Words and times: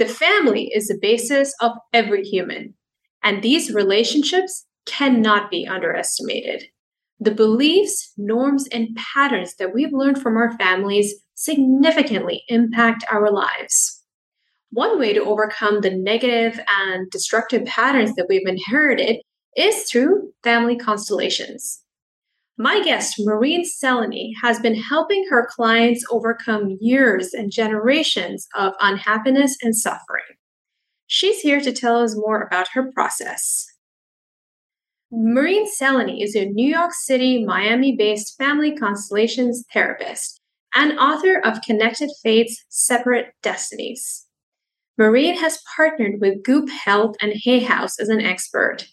The 0.00 0.08
family 0.08 0.70
is 0.74 0.88
the 0.88 0.98
basis 0.98 1.52
of 1.60 1.72
every 1.92 2.22
human, 2.22 2.72
and 3.22 3.42
these 3.42 3.74
relationships 3.74 4.64
cannot 4.86 5.50
be 5.50 5.66
underestimated. 5.66 6.64
The 7.18 7.32
beliefs, 7.32 8.10
norms, 8.16 8.66
and 8.72 8.96
patterns 8.96 9.56
that 9.56 9.74
we've 9.74 9.92
learned 9.92 10.22
from 10.22 10.38
our 10.38 10.56
families 10.56 11.16
significantly 11.34 12.44
impact 12.48 13.04
our 13.12 13.30
lives. 13.30 14.02
One 14.70 14.98
way 14.98 15.12
to 15.12 15.22
overcome 15.22 15.82
the 15.82 15.94
negative 15.94 16.58
and 16.66 17.10
destructive 17.10 17.66
patterns 17.66 18.14
that 18.14 18.24
we've 18.26 18.48
inherited 18.48 19.16
is 19.54 19.82
through 19.82 20.32
family 20.42 20.78
constellations. 20.78 21.82
My 22.62 22.82
guest, 22.82 23.14
Marine 23.18 23.64
Sélénée, 23.64 24.32
has 24.42 24.60
been 24.60 24.74
helping 24.74 25.24
her 25.30 25.48
clients 25.50 26.04
overcome 26.10 26.76
years 26.78 27.32
and 27.32 27.50
generations 27.50 28.46
of 28.54 28.74
unhappiness 28.80 29.56
and 29.62 29.74
suffering. 29.74 30.36
She's 31.06 31.40
here 31.40 31.62
to 31.62 31.72
tell 31.72 32.02
us 32.02 32.14
more 32.14 32.42
about 32.42 32.68
her 32.74 32.92
process. 32.92 33.66
Marine 35.10 35.66
Sélénée 35.66 36.22
is 36.22 36.36
a 36.36 36.50
New 36.50 36.68
York 36.68 36.92
City, 36.92 37.42
Miami 37.42 37.96
based 37.96 38.36
family 38.36 38.76
constellations 38.76 39.64
therapist 39.72 40.38
and 40.74 40.98
author 40.98 41.40
of 41.42 41.62
Connected 41.62 42.10
Fates 42.22 42.62
Separate 42.68 43.28
Destinies. 43.42 44.26
Marine 44.98 45.38
has 45.38 45.62
partnered 45.74 46.20
with 46.20 46.42
Goop 46.42 46.68
Health 46.68 47.16
and 47.22 47.32
Hay 47.42 47.60
House 47.60 47.98
as 47.98 48.10
an 48.10 48.20
expert. 48.20 48.86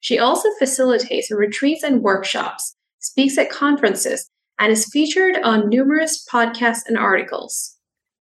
She 0.00 0.18
also 0.18 0.48
facilitates 0.58 1.30
retreats 1.30 1.84
and 1.84 2.02
workshops 2.02 2.74
speaks 3.02 3.36
at 3.36 3.50
conferences, 3.50 4.28
and 4.58 4.72
is 4.72 4.88
featured 4.90 5.36
on 5.42 5.68
numerous 5.68 6.26
podcasts 6.30 6.82
and 6.86 6.96
articles. 6.96 7.76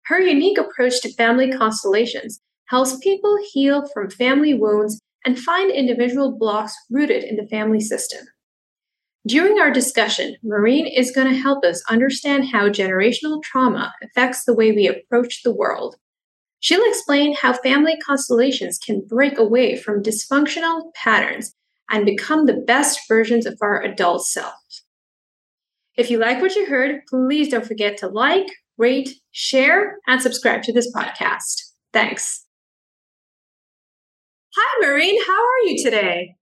Her 0.06 0.20
unique 0.20 0.58
approach 0.58 1.02
to 1.02 1.14
family 1.14 1.52
constellations 1.52 2.40
helps 2.66 2.98
people 3.00 3.38
heal 3.52 3.88
from 3.88 4.10
family 4.10 4.54
wounds 4.54 5.00
and 5.26 5.38
find 5.38 5.72
individual 5.72 6.38
blocks 6.38 6.74
rooted 6.90 7.24
in 7.24 7.36
the 7.36 7.48
family 7.48 7.80
system. 7.80 8.26
During 9.28 9.60
our 9.60 9.72
discussion, 9.72 10.36
Marine 10.44 10.88
is 10.88 11.12
going 11.12 11.28
to 11.28 11.40
help 11.40 11.66
us 11.66 11.84
understand 11.90 12.48
how 12.52 12.70
generational 12.70 13.44
trauma 13.44 13.94
affects 14.02 14.46
the 14.46 14.56
way 14.56 14.72
we 14.72 14.88
approach 14.88 15.44
the 15.44 15.54
world. 15.54 15.96
She'll 16.62 16.88
explain 16.88 17.36
how 17.36 17.54
family 17.54 17.98
constellations 18.06 18.78
can 18.78 19.06
break 19.06 19.38
away 19.38 19.76
from 19.76 20.04
dysfunctional 20.04 20.94
patterns 20.94 21.54
and 21.90 22.06
become 22.06 22.46
the 22.46 22.64
best 22.68 23.00
versions 23.08 23.46
of 23.46 23.58
our 23.62 23.82
adult 23.82 24.26
self. 24.26 24.54
If 25.98 26.10
you 26.10 26.18
like 26.18 26.42
what 26.42 26.56
you 26.56 26.66
heard, 26.66 27.02
please 27.10 27.50
don't 27.50 27.66
forget 27.66 27.98
to 27.98 28.08
like, 28.08 28.48
rate, 28.78 29.10
share, 29.32 29.98
and 30.08 30.22
subscribe 30.22 30.62
to 30.64 30.74
this 30.74 30.92
podcast. 30.94 31.62
Thanks. 31.92 32.46
Hi, 34.56 34.88
Marine. 34.88 35.22
How 35.28 35.42
are 35.42 35.68
you 35.68 35.84
today? 35.84 36.36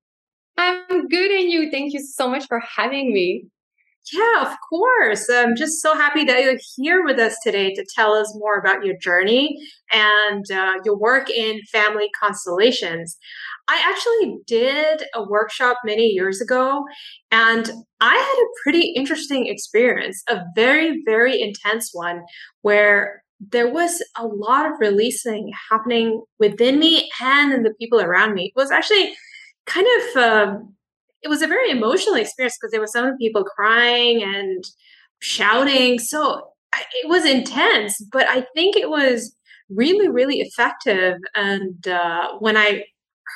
I'm 0.58 1.08
good, 1.08 1.32
and 1.32 1.50
you? 1.52 1.70
Thank 1.72 1.94
you 1.94 2.00
so 2.02 2.30
much 2.30 2.46
for 2.48 2.62
having 2.76 3.14
me. 3.14 3.46
Yeah, 4.14 4.50
of 4.50 4.56
course. 4.70 5.30
I'm 5.30 5.56
just 5.56 5.82
so 5.82 5.94
happy 5.94 6.24
that 6.24 6.42
you're 6.42 6.58
here 6.78 7.04
with 7.04 7.20
us 7.20 7.36
today 7.44 7.74
to 7.74 7.86
tell 7.94 8.14
us 8.14 8.34
more 8.38 8.58
about 8.58 8.86
your 8.86 8.96
journey 8.98 9.58
and 9.92 10.46
uh, 10.50 10.76
your 10.86 10.98
work 10.98 11.30
in 11.30 11.62
family 11.72 12.10
constellations. 12.20 13.18
I 13.70 13.84
actually 13.86 14.38
did 14.48 15.04
a 15.14 15.24
workshop 15.24 15.78
many 15.84 16.08
years 16.08 16.42
ago, 16.42 16.86
and 17.32 17.70
I 18.00 18.16
had 18.16 18.44
a 18.44 18.54
pretty 18.64 18.94
interesting 18.96 19.48
experience, 19.48 20.24
a 20.30 20.42
very, 20.56 21.02
very 21.06 21.42
intense 21.42 21.90
one 21.94 22.22
where 22.62 23.24
there 23.40 23.72
was 23.72 24.02
a 24.18 24.26
lot 24.26 24.66
of 24.66 24.80
releasing 24.80 25.52
happening 25.70 26.24
within 26.40 26.80
me 26.80 27.10
and 27.22 27.54
in 27.54 27.64
the 27.64 27.74
people 27.80 28.00
around 28.00 28.34
me. 28.34 28.46
It 28.46 28.60
was 28.60 28.72
actually 28.72 29.14
kind 29.66 29.88
of, 29.98 30.24
um, 30.24 30.74
it 31.22 31.28
was 31.28 31.42
a 31.42 31.48
very 31.48 31.70
emotional 31.70 32.16
experience 32.16 32.58
because 32.60 32.72
there 32.72 32.80
were 32.80 32.88
some 32.88 33.18
people 33.18 33.44
crying 33.44 34.24
and 34.24 34.64
shouting. 35.20 36.00
So 36.00 36.52
it 37.04 37.10
was 37.10 37.26
intense, 37.26 38.04
but 38.12 38.28
I 38.28 38.46
think 38.56 38.76
it 38.76 38.90
was 38.90 39.36
really, 39.70 40.08
really 40.08 40.40
effective. 40.40 41.18
And 41.36 41.88
uh, 41.88 42.30
when 42.40 42.58
I 42.58 42.86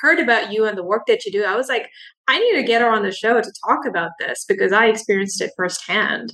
heard 0.00 0.18
about 0.18 0.52
you 0.52 0.66
and 0.66 0.76
the 0.76 0.84
work 0.84 1.02
that 1.06 1.24
you 1.24 1.32
do, 1.32 1.44
I 1.44 1.56
was 1.56 1.68
like, 1.68 1.88
I 2.28 2.38
need 2.38 2.60
to 2.60 2.62
get 2.62 2.82
her 2.82 2.90
on 2.90 3.02
the 3.02 3.12
show 3.12 3.40
to 3.40 3.52
talk 3.66 3.80
about 3.86 4.10
this 4.18 4.44
because 4.46 4.72
I 4.72 4.86
experienced 4.86 5.40
it 5.40 5.52
firsthand. 5.56 6.32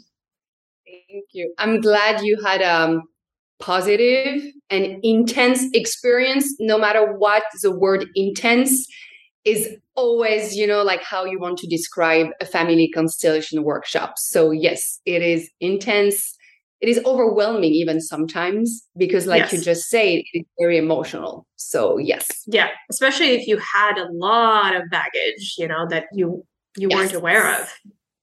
Thank 0.87 1.25
you. 1.33 1.53
I'm 1.59 1.81
glad 1.81 2.23
you 2.23 2.39
had 2.45 2.61
a 2.61 2.75
um, 2.75 3.03
positive 3.61 4.43
and 4.71 4.99
intense 5.03 5.65
experience, 5.75 6.55
no 6.61 6.79
matter 6.79 7.13
what 7.13 7.43
the 7.63 7.73
word 7.73 8.07
intense 8.15 8.87
is 9.45 9.77
always, 9.95 10.57
you 10.57 10.67
know, 10.67 10.83
like 10.83 11.03
how 11.03 11.25
you 11.25 11.39
want 11.39 11.59
to 11.59 11.67
describe 11.67 12.29
a 12.41 12.45
family 12.45 12.91
constellation 12.91 13.65
workshop. 13.65 14.15
So, 14.19 14.51
yes, 14.51 15.01
it 15.07 15.23
is 15.23 15.51
intense 15.61 16.37
it 16.81 16.89
is 16.89 17.01
overwhelming 17.05 17.73
even 17.73 18.01
sometimes 18.01 18.85
because 18.97 19.27
like 19.27 19.43
yes. 19.43 19.53
you 19.53 19.61
just 19.61 19.89
said 19.89 20.23
it's 20.33 20.49
very 20.59 20.79
emotional 20.79 21.47
so 21.57 21.99
yes 21.99 22.27
yeah 22.47 22.69
especially 22.91 23.31
if 23.31 23.47
you 23.47 23.59
had 23.75 23.99
a 23.99 24.09
lot 24.13 24.75
of 24.77 24.83
baggage 24.91 25.55
you 25.59 25.67
know 25.67 25.87
that 25.89 26.05
you 26.13 26.45
you 26.77 26.89
yes. 26.91 26.97
weren't 26.97 27.15
aware 27.15 27.61
of 27.61 27.73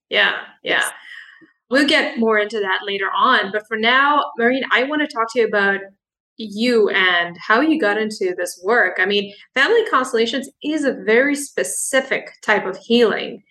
yeah 0.10 0.32
yeah 0.64 0.82
yes. 0.82 0.92
we'll 1.70 1.88
get 1.88 2.18
more 2.18 2.38
into 2.38 2.60
that 2.60 2.80
later 2.86 3.10
on 3.16 3.52
but 3.52 3.68
for 3.68 3.78
now 3.78 4.24
marine 4.38 4.64
I 4.72 4.84
want 4.84 5.02
to 5.02 5.08
talk 5.08 5.32
to 5.34 5.40
you 5.40 5.48
about 5.48 5.82
you 6.38 6.90
and 6.90 7.38
how 7.40 7.62
you 7.62 7.80
got 7.80 7.98
into 7.98 8.36
this 8.38 8.60
work 8.64 8.98
I 9.00 9.06
mean 9.06 9.34
family 9.54 9.86
constellations 9.90 10.50
is 10.64 10.84
a 10.84 10.94
very 11.06 11.36
specific 11.36 12.32
type 12.42 12.66
of 12.66 12.78
healing 12.78 13.44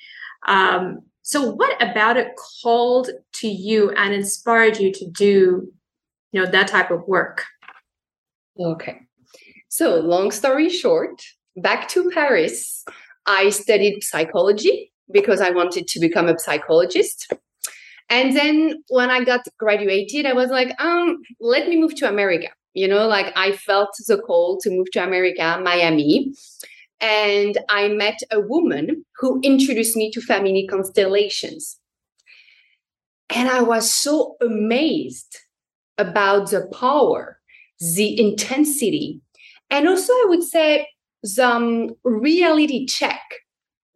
um, 0.47 1.01
so 1.27 1.51
what 1.53 1.75
about 1.83 2.19
it 2.19 2.37
called 2.63 3.09
to 3.37 3.49
you 3.49 3.91
and 3.93 4.13
inspired 4.13 4.77
you 4.79 4.93
to 4.93 5.11
do, 5.11 5.73
you 6.33 6.41
know, 6.41 6.47
that 6.51 6.69
type 6.69 6.91
of 6.91 7.09
work? 7.09 7.47
Okay. 8.61 9.01
So 9.71 10.01
long 10.01 10.31
story 10.31 10.69
short, 10.69 11.23
back 11.57 11.89
to 11.89 12.11
Paris, 12.11 12.85
I 13.25 13.49
studied 13.49 14.05
psychology 14.05 14.93
because 15.11 15.41
I 15.41 15.49
wanted 15.49 15.89
to 15.89 15.99
become 15.99 16.29
a 16.29 16.39
psychologist. 16.39 17.33
And 18.11 18.37
then 18.37 18.85
when 18.89 19.09
I 19.09 19.25
got 19.25 19.47
graduated, 19.59 20.27
I 20.27 20.35
was 20.35 20.51
like, 20.51 20.79
um, 20.79 21.23
let 21.41 21.69
me 21.69 21.81
move 21.81 21.95
to 21.97 22.09
America. 22.09 22.49
You 22.75 22.87
know, 22.87 23.09
like 23.09 23.33
I 23.35 23.53
felt 23.53 23.97
the 24.07 24.19
call 24.19 24.59
to 24.61 24.69
move 24.69 24.91
to 24.93 25.03
America, 25.03 25.59
Miami 25.65 26.35
and 27.01 27.59
I 27.69 27.89
met 27.89 28.21
a 28.31 28.41
woman 28.41 29.05
who 29.19 29.41
introduced 29.43 29.97
me 29.97 30.11
to 30.13 30.21
family 30.21 30.67
constellations. 30.67 31.79
And 33.31 33.49
I 33.49 33.63
was 33.63 33.93
so 33.93 34.37
amazed 34.41 35.39
about 35.99 36.51
the 36.51 36.67
power, 36.73 37.39
the 37.95 38.19
intensity, 38.21 39.21
and 39.71 39.89
also 39.89 40.13
I 40.13 40.27
would 40.29 40.43
say 40.43 40.87
the 41.23 41.47
um, 41.47 41.91
reality 42.05 42.87
check 42.87 43.23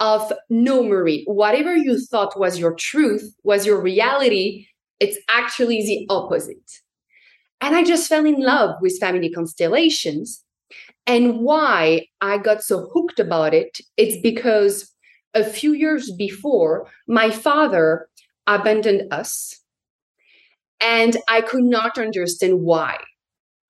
of 0.01 0.33
no, 0.49 0.83
Marie, 0.83 1.25
whatever 1.27 1.77
you 1.77 1.99
thought 1.99 2.39
was 2.39 2.59
your 2.59 2.75
truth, 2.75 3.35
was 3.43 3.67
your 3.67 3.81
reality, 3.81 4.67
it's 5.01 5.19
actually 5.29 5.83
the 5.83 6.07
opposite. 6.09 6.71
And 7.61 7.75
I 7.75 7.85
just 7.85 8.09
fell 8.09 8.25
in 8.25 8.41
love 8.41 8.77
with 8.81 8.99
family 9.01 9.31
constellations 9.31 10.45
and 11.09 11.41
why 11.41 12.07
I 12.21 12.37
got 12.37 12.63
so 12.63 12.91
hooked 12.93 13.19
about 13.19 13.55
it, 13.55 13.81
it's 13.97 14.21
because 14.21 14.93
a 15.35 15.43
few 15.43 15.73
years 15.73 16.13
before, 16.13 16.87
my 17.09 17.31
father 17.31 18.09
abandoned 18.47 19.11
us. 19.13 19.59
And 20.81 21.17
I 21.29 21.41
could 21.41 21.65
not 21.65 21.99
understand 21.99 22.61
why. 22.61 22.99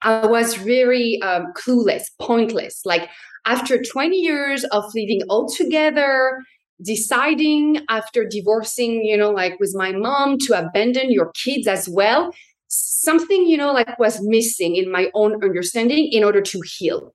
I 0.02 0.26
was 0.26 0.54
very 0.54 1.22
um, 1.22 1.52
clueless, 1.56 2.06
pointless. 2.20 2.82
Like 2.84 3.08
after 3.46 3.80
20 3.80 4.16
years 4.16 4.64
of 4.64 4.84
living 4.94 5.22
all 5.28 5.48
together, 5.48 6.40
deciding 6.82 7.82
after 7.88 8.26
divorcing, 8.28 9.04
you 9.04 9.16
know, 9.16 9.30
like 9.30 9.58
with 9.60 9.74
my 9.76 9.92
mom 9.92 10.38
to 10.38 10.58
abandon 10.58 11.10
your 11.12 11.32
kids 11.32 11.68
as 11.68 11.88
well, 11.88 12.32
something, 12.66 13.46
you 13.46 13.56
know, 13.56 13.72
like 13.72 13.96
was 13.98 14.20
missing 14.22 14.74
in 14.74 14.90
my 14.90 15.08
own 15.14 15.42
understanding 15.42 16.08
in 16.12 16.24
order 16.24 16.40
to 16.40 16.60
heal. 16.76 17.14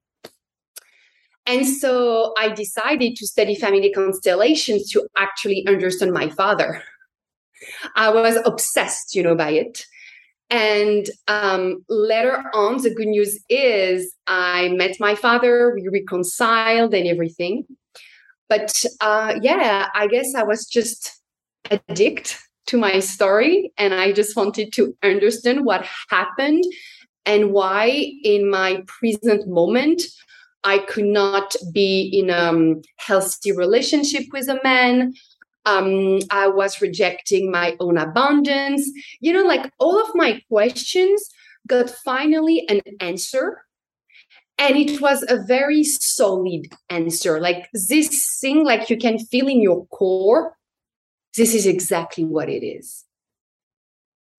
And 1.45 1.67
so 1.67 2.33
I 2.37 2.49
decided 2.49 3.15
to 3.17 3.27
study 3.27 3.55
family 3.55 3.91
constellations 3.91 4.89
to 4.91 5.07
actually 5.17 5.65
understand 5.67 6.13
my 6.13 6.29
father. 6.29 6.81
I 7.95 8.09
was 8.09 8.37
obsessed, 8.45 9.15
you 9.15 9.23
know, 9.23 9.35
by 9.35 9.51
it. 9.51 9.85
And 10.49 11.09
um, 11.27 11.83
later 11.89 12.43
on, 12.53 12.81
the 12.81 12.93
good 12.93 13.07
news 13.07 13.39
is 13.49 14.13
I 14.27 14.69
met 14.69 14.97
my 14.99 15.15
father, 15.15 15.73
we 15.73 15.87
reconciled 15.87 16.93
and 16.93 17.07
everything. 17.07 17.65
But 18.49 18.83
uh, 19.01 19.35
yeah, 19.41 19.87
I 19.95 20.07
guess 20.07 20.35
I 20.35 20.43
was 20.43 20.65
just 20.65 21.19
addicted 21.71 22.35
to 22.67 22.77
my 22.77 22.99
story 22.99 23.73
and 23.77 23.93
I 23.93 24.11
just 24.11 24.35
wanted 24.35 24.71
to 24.73 24.95
understand 25.03 25.65
what 25.65 25.85
happened 26.09 26.63
and 27.25 27.51
why 27.51 28.11
in 28.23 28.49
my 28.49 28.83
present 28.87 29.47
moment 29.47 30.01
I 30.63 30.79
could 30.79 31.05
not 31.05 31.55
be 31.73 32.09
in 32.13 32.29
a 32.29 32.37
um, 32.37 32.81
healthy 32.97 33.51
relationship 33.51 34.23
with 34.31 34.47
a 34.47 34.59
man. 34.63 35.13
Um, 35.65 36.19
I 36.29 36.47
was 36.47 36.81
rejecting 36.81 37.51
my 37.51 37.75
own 37.79 37.97
abundance. 37.97 38.89
You 39.19 39.33
know, 39.33 39.43
like 39.43 39.71
all 39.79 39.99
of 39.99 40.15
my 40.15 40.41
questions 40.49 41.29
got 41.67 41.89
finally 41.89 42.65
an 42.69 42.81
answer. 42.99 43.65
And 44.57 44.77
it 44.77 45.01
was 45.01 45.25
a 45.27 45.43
very 45.43 45.83
solid 45.83 46.67
answer. 46.89 47.39
Like 47.39 47.69
this 47.73 48.37
thing, 48.39 48.63
like 48.63 48.89
you 48.89 48.97
can 48.97 49.19
feel 49.19 49.47
in 49.47 49.61
your 49.61 49.85
core, 49.87 50.55
this 51.35 51.55
is 51.55 51.65
exactly 51.65 52.23
what 52.23 52.49
it 52.49 52.63
is. 52.63 53.03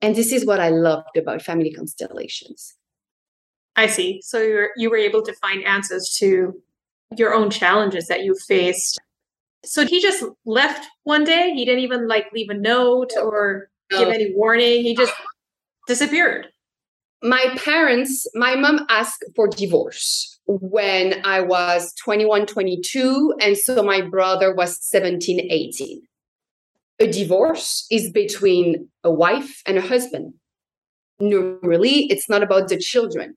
And 0.00 0.14
this 0.14 0.32
is 0.32 0.46
what 0.46 0.60
I 0.60 0.68
loved 0.68 1.16
about 1.16 1.42
family 1.42 1.72
constellations. 1.72 2.74
I 3.76 3.86
see. 3.86 4.20
So 4.22 4.40
you 4.40 4.54
were, 4.54 4.70
you 4.76 4.90
were 4.90 4.96
able 4.96 5.22
to 5.22 5.32
find 5.34 5.64
answers 5.64 6.14
to 6.18 6.54
your 7.16 7.34
own 7.34 7.50
challenges 7.50 8.06
that 8.06 8.24
you 8.24 8.34
faced. 8.46 9.00
So 9.64 9.86
he 9.86 10.00
just 10.00 10.24
left 10.44 10.86
one 11.04 11.24
day. 11.24 11.52
He 11.54 11.64
didn't 11.64 11.80
even 11.80 12.06
like 12.06 12.26
leave 12.32 12.50
a 12.50 12.54
note 12.54 13.12
or 13.20 13.68
no. 13.90 13.98
give 13.98 14.08
any 14.08 14.32
warning. 14.34 14.82
He 14.82 14.94
just 14.94 15.12
disappeared. 15.86 16.48
My 17.22 17.56
parents, 17.56 18.26
my 18.34 18.54
mom 18.54 18.86
asked 18.90 19.24
for 19.34 19.48
divorce 19.48 20.38
when 20.46 21.24
I 21.24 21.40
was 21.40 21.94
21, 21.94 22.46
22. 22.46 23.34
And 23.40 23.56
so 23.56 23.82
my 23.82 24.02
brother 24.02 24.54
was 24.54 24.78
17, 24.84 25.48
18. 25.50 26.02
A 27.00 27.10
divorce 27.10 27.86
is 27.90 28.10
between 28.10 28.88
a 29.02 29.10
wife 29.10 29.62
and 29.66 29.78
a 29.78 29.80
husband. 29.80 30.34
Normally, 31.18 32.06
it's 32.10 32.28
not 32.28 32.42
about 32.42 32.68
the 32.68 32.76
children 32.76 33.36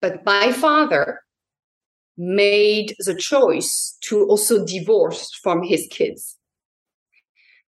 but 0.00 0.24
my 0.24 0.52
father 0.52 1.20
made 2.16 2.94
the 2.98 3.14
choice 3.14 3.96
to 4.02 4.24
also 4.26 4.64
divorce 4.64 5.32
from 5.42 5.62
his 5.62 5.86
kids. 5.90 6.36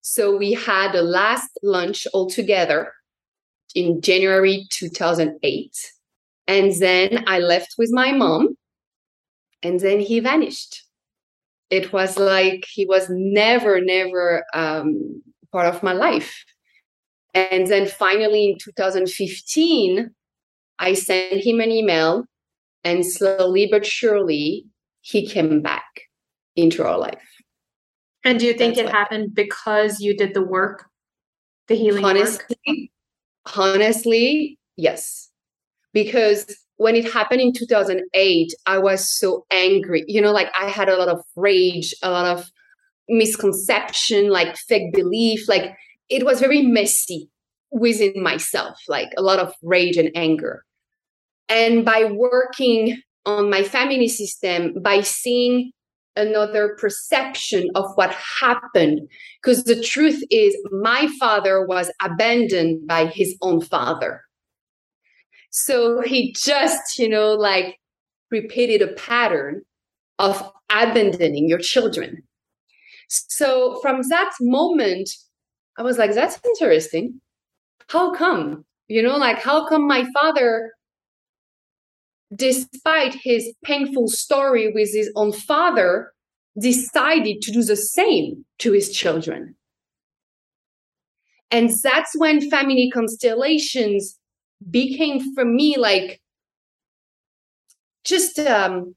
So 0.02 0.36
we 0.36 0.52
had 0.52 0.94
a 0.94 1.02
last 1.02 1.58
lunch 1.62 2.06
all 2.12 2.28
together 2.28 2.92
in 3.74 4.00
January 4.00 4.66
2008. 4.70 5.92
And 6.46 6.72
then 6.80 7.24
I 7.26 7.38
left 7.38 7.76
with 7.78 7.90
my 7.92 8.12
mom, 8.12 8.56
and 9.62 9.78
then 9.80 10.00
he 10.00 10.20
vanished. 10.20 10.84
It 11.70 11.92
was 11.92 12.18
like 12.18 12.66
he 12.70 12.84
was 12.84 13.06
never, 13.08 13.80
never 13.80 14.44
um, 14.52 15.22
part 15.52 15.72
of 15.72 15.82
my 15.82 15.92
life. 15.92 16.44
And 17.32 17.66
then 17.68 17.86
finally 17.86 18.50
in 18.50 18.58
2015, 18.58 20.10
I 20.82 20.94
sent 20.94 21.44
him 21.44 21.60
an 21.60 21.70
email, 21.70 22.24
and 22.82 23.06
slowly 23.06 23.68
but 23.70 23.86
surely, 23.86 24.66
he 25.00 25.26
came 25.26 25.62
back 25.62 25.84
into 26.56 26.84
our 26.84 26.98
life. 26.98 27.22
And 28.24 28.38
do 28.40 28.46
you 28.46 28.52
think 28.52 28.74
That's 28.74 28.88
it 28.88 28.92
happened 28.92 29.34
because 29.34 30.00
you 30.00 30.16
did 30.16 30.34
the 30.34 30.42
work, 30.42 30.86
the 31.68 31.76
healing 31.76 32.04
honestly, 32.04 32.56
work? 32.66 33.56
Honestly, 33.56 34.58
yes. 34.76 35.30
Because 35.92 36.46
when 36.76 36.96
it 36.96 37.12
happened 37.12 37.40
in 37.40 37.52
2008, 37.52 38.52
I 38.66 38.78
was 38.78 39.08
so 39.08 39.46
angry. 39.52 40.04
You 40.08 40.20
know, 40.20 40.32
like 40.32 40.50
I 40.58 40.68
had 40.68 40.88
a 40.88 40.96
lot 40.96 41.08
of 41.08 41.20
rage, 41.36 41.94
a 42.02 42.10
lot 42.10 42.26
of 42.26 42.50
misconception, 43.08 44.30
like 44.30 44.56
fake 44.56 44.92
belief. 44.92 45.48
Like 45.48 45.76
it 46.08 46.24
was 46.24 46.40
very 46.40 46.62
messy 46.62 47.28
within 47.70 48.20
myself, 48.20 48.78
like 48.88 49.10
a 49.16 49.22
lot 49.22 49.38
of 49.38 49.52
rage 49.62 49.96
and 49.96 50.10
anger. 50.16 50.64
And 51.48 51.84
by 51.84 52.04
working 52.04 53.00
on 53.26 53.50
my 53.50 53.62
family 53.62 54.08
system, 54.08 54.74
by 54.82 55.00
seeing 55.00 55.72
another 56.16 56.76
perception 56.78 57.68
of 57.74 57.86
what 57.94 58.14
happened, 58.40 59.00
because 59.42 59.64
the 59.64 59.82
truth 59.82 60.22
is, 60.30 60.56
my 60.70 61.08
father 61.18 61.64
was 61.66 61.90
abandoned 62.02 62.86
by 62.86 63.06
his 63.06 63.36
own 63.42 63.60
father. 63.60 64.22
So 65.50 66.00
he 66.00 66.32
just, 66.32 66.98
you 66.98 67.08
know, 67.08 67.32
like 67.32 67.78
repeated 68.30 68.82
a 68.82 68.92
pattern 68.94 69.62
of 70.18 70.50
abandoning 70.70 71.48
your 71.48 71.58
children. 71.58 72.22
So 73.08 73.78
from 73.82 74.00
that 74.08 74.32
moment, 74.40 75.10
I 75.76 75.82
was 75.82 75.98
like, 75.98 76.14
that's 76.14 76.40
interesting. 76.44 77.20
How 77.88 78.14
come? 78.14 78.64
You 78.88 79.02
know, 79.02 79.16
like, 79.16 79.38
how 79.38 79.66
come 79.68 79.86
my 79.86 80.06
father 80.18 80.72
despite 82.34 83.14
his 83.14 83.52
painful 83.64 84.08
story 84.08 84.72
with 84.72 84.92
his 84.92 85.10
own 85.16 85.32
father, 85.32 86.12
decided 86.58 87.42
to 87.42 87.52
do 87.52 87.62
the 87.62 87.76
same 87.76 88.44
to 88.58 88.72
his 88.72 88.90
children. 88.90 89.54
And 91.50 91.70
that's 91.82 92.10
when 92.16 92.48
family 92.48 92.90
constellations 92.92 94.18
became 94.70 95.34
for 95.34 95.44
me 95.44 95.76
like 95.76 96.20
just 98.04 98.38
um, 98.38 98.94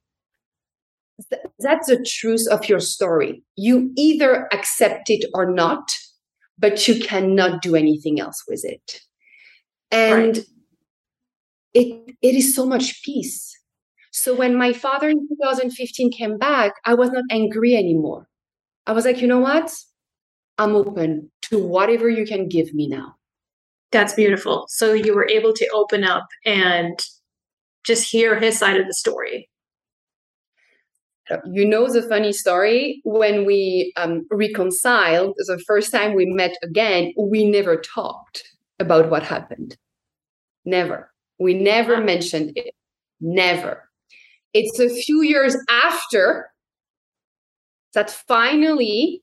th- 1.30 1.42
that's 1.60 1.88
the 1.88 2.04
truth 2.06 2.48
of 2.50 2.70
your 2.70 2.80
story. 2.80 3.44
You 3.56 3.92
either 3.98 4.48
accept 4.54 5.10
it 5.10 5.26
or 5.34 5.52
not, 5.52 5.98
but 6.58 6.88
you 6.88 7.00
cannot 7.00 7.62
do 7.62 7.76
anything 7.76 8.20
else 8.20 8.44
with 8.48 8.64
it. 8.64 9.02
And 9.92 10.38
right 10.38 10.46
it 11.76 12.16
it 12.22 12.36
is 12.36 12.56
so 12.56 12.66
much 12.66 13.04
peace. 13.04 13.52
So 14.12 14.34
when 14.34 14.56
my 14.56 14.72
father 14.74 15.10
in 15.10 15.28
2015 15.28 16.12
came 16.12 16.38
back, 16.38 16.74
I 16.86 16.94
was 16.94 17.12
not 17.12 17.26
angry 17.30 17.76
anymore. 17.76 18.28
I 18.88 18.94
was 18.94 19.06
like, 19.06 19.22
you 19.22 19.28
know 19.28 19.40
what? 19.40 19.76
I'm 20.58 20.74
open 20.74 21.32
to 21.44 21.62
whatever 21.62 22.10
you 22.10 22.26
can 22.26 22.48
give 22.48 22.74
me 22.74 22.88
now. 22.88 23.16
That's 23.92 24.14
beautiful. 24.14 24.66
So 24.70 24.94
you 24.94 25.14
were 25.14 25.28
able 25.28 25.52
to 25.54 25.68
open 25.74 26.06
up 26.06 26.28
and 26.46 26.98
just 27.86 28.10
hear 28.10 28.40
his 28.40 28.58
side 28.58 28.80
of 28.80 28.88
the 28.88 28.94
story. 28.94 29.50
You 31.52 31.66
know 31.66 31.92
the 31.92 32.04
funny 32.04 32.32
story 32.32 33.02
when 33.04 33.46
we 33.46 33.92
um, 33.98 34.28
reconciled 34.32 35.34
the 35.38 35.62
first 35.68 35.92
time 35.92 36.14
we 36.14 36.26
met 36.26 36.56
again, 36.64 37.14
we 37.18 37.50
never 37.50 37.76
talked 37.76 38.44
about 38.80 39.10
what 39.10 39.24
happened. 39.24 39.76
Never. 40.64 41.12
We 41.40 41.54
never 41.54 42.02
mentioned 42.02 42.54
it. 42.56 42.74
Never. 43.20 43.90
It's 44.54 44.80
a 44.80 44.90
few 44.90 45.22
years 45.22 45.58
after 45.70 46.50
that 47.94 48.10
finally 48.10 49.22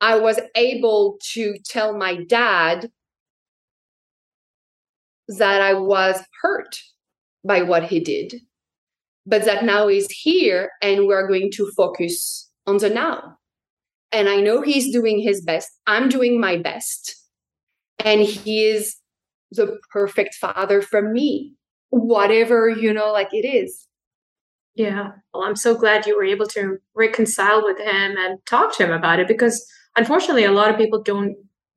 I 0.00 0.18
was 0.18 0.38
able 0.54 1.18
to 1.32 1.56
tell 1.64 1.96
my 1.96 2.22
dad 2.24 2.90
that 5.28 5.60
I 5.60 5.74
was 5.74 6.22
hurt 6.42 6.80
by 7.44 7.62
what 7.62 7.84
he 7.84 8.00
did, 8.00 8.34
but 9.24 9.44
that 9.44 9.64
now 9.64 9.88
he's 9.88 10.10
here 10.10 10.70
and 10.82 11.06
we're 11.06 11.26
going 11.26 11.50
to 11.52 11.70
focus 11.76 12.50
on 12.66 12.78
the 12.78 12.90
now. 12.90 13.38
And 14.12 14.28
I 14.28 14.40
know 14.40 14.62
he's 14.62 14.92
doing 14.92 15.20
his 15.20 15.40
best. 15.40 15.70
I'm 15.86 16.08
doing 16.08 16.40
my 16.40 16.56
best. 16.56 17.16
And 18.04 18.20
he 18.20 18.64
is 18.64 18.96
the 19.56 19.78
perfect 19.90 20.34
father 20.34 20.82
for 20.82 21.02
me, 21.02 21.54
whatever, 21.90 22.68
you 22.68 22.92
know, 22.92 23.12
like 23.12 23.28
it 23.32 23.46
is. 23.46 23.86
Yeah. 24.74 25.12
Well, 25.32 25.44
I'm 25.44 25.56
so 25.56 25.74
glad 25.74 26.06
you 26.06 26.16
were 26.16 26.24
able 26.24 26.46
to 26.48 26.76
reconcile 26.94 27.64
with 27.64 27.78
him 27.78 28.16
and 28.18 28.38
talk 28.46 28.76
to 28.76 28.84
him 28.84 28.92
about 28.92 29.20
it 29.20 29.28
because 29.28 29.66
unfortunately 29.96 30.44
a 30.44 30.52
lot 30.52 30.70
of 30.70 30.76
people 30.76 31.02
don't 31.02 31.34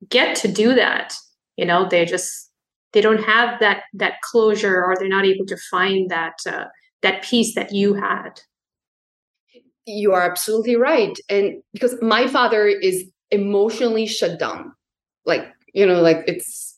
get 0.08 0.36
to 0.36 0.48
do 0.48 0.74
that. 0.74 1.14
You 1.56 1.64
know, 1.64 1.88
they 1.88 2.04
just 2.04 2.50
they 2.92 3.00
don't 3.00 3.22
have 3.22 3.58
that 3.60 3.84
that 3.94 4.20
closure 4.22 4.84
or 4.84 4.96
they're 4.98 5.08
not 5.08 5.24
able 5.24 5.46
to 5.46 5.56
find 5.70 6.10
that 6.10 6.34
uh, 6.46 6.64
that 7.02 7.22
peace 7.22 7.54
that 7.54 7.72
you 7.72 7.94
had. 7.94 8.40
You 9.86 10.12
are 10.12 10.30
absolutely 10.30 10.76
right. 10.76 11.16
And 11.28 11.62
because 11.72 12.00
my 12.02 12.26
father 12.26 12.66
is 12.66 13.04
emotionally 13.30 14.06
shut 14.06 14.38
down. 14.38 14.72
Like, 15.24 15.52
you 15.72 15.86
know, 15.86 16.00
like 16.00 16.24
it's 16.26 16.69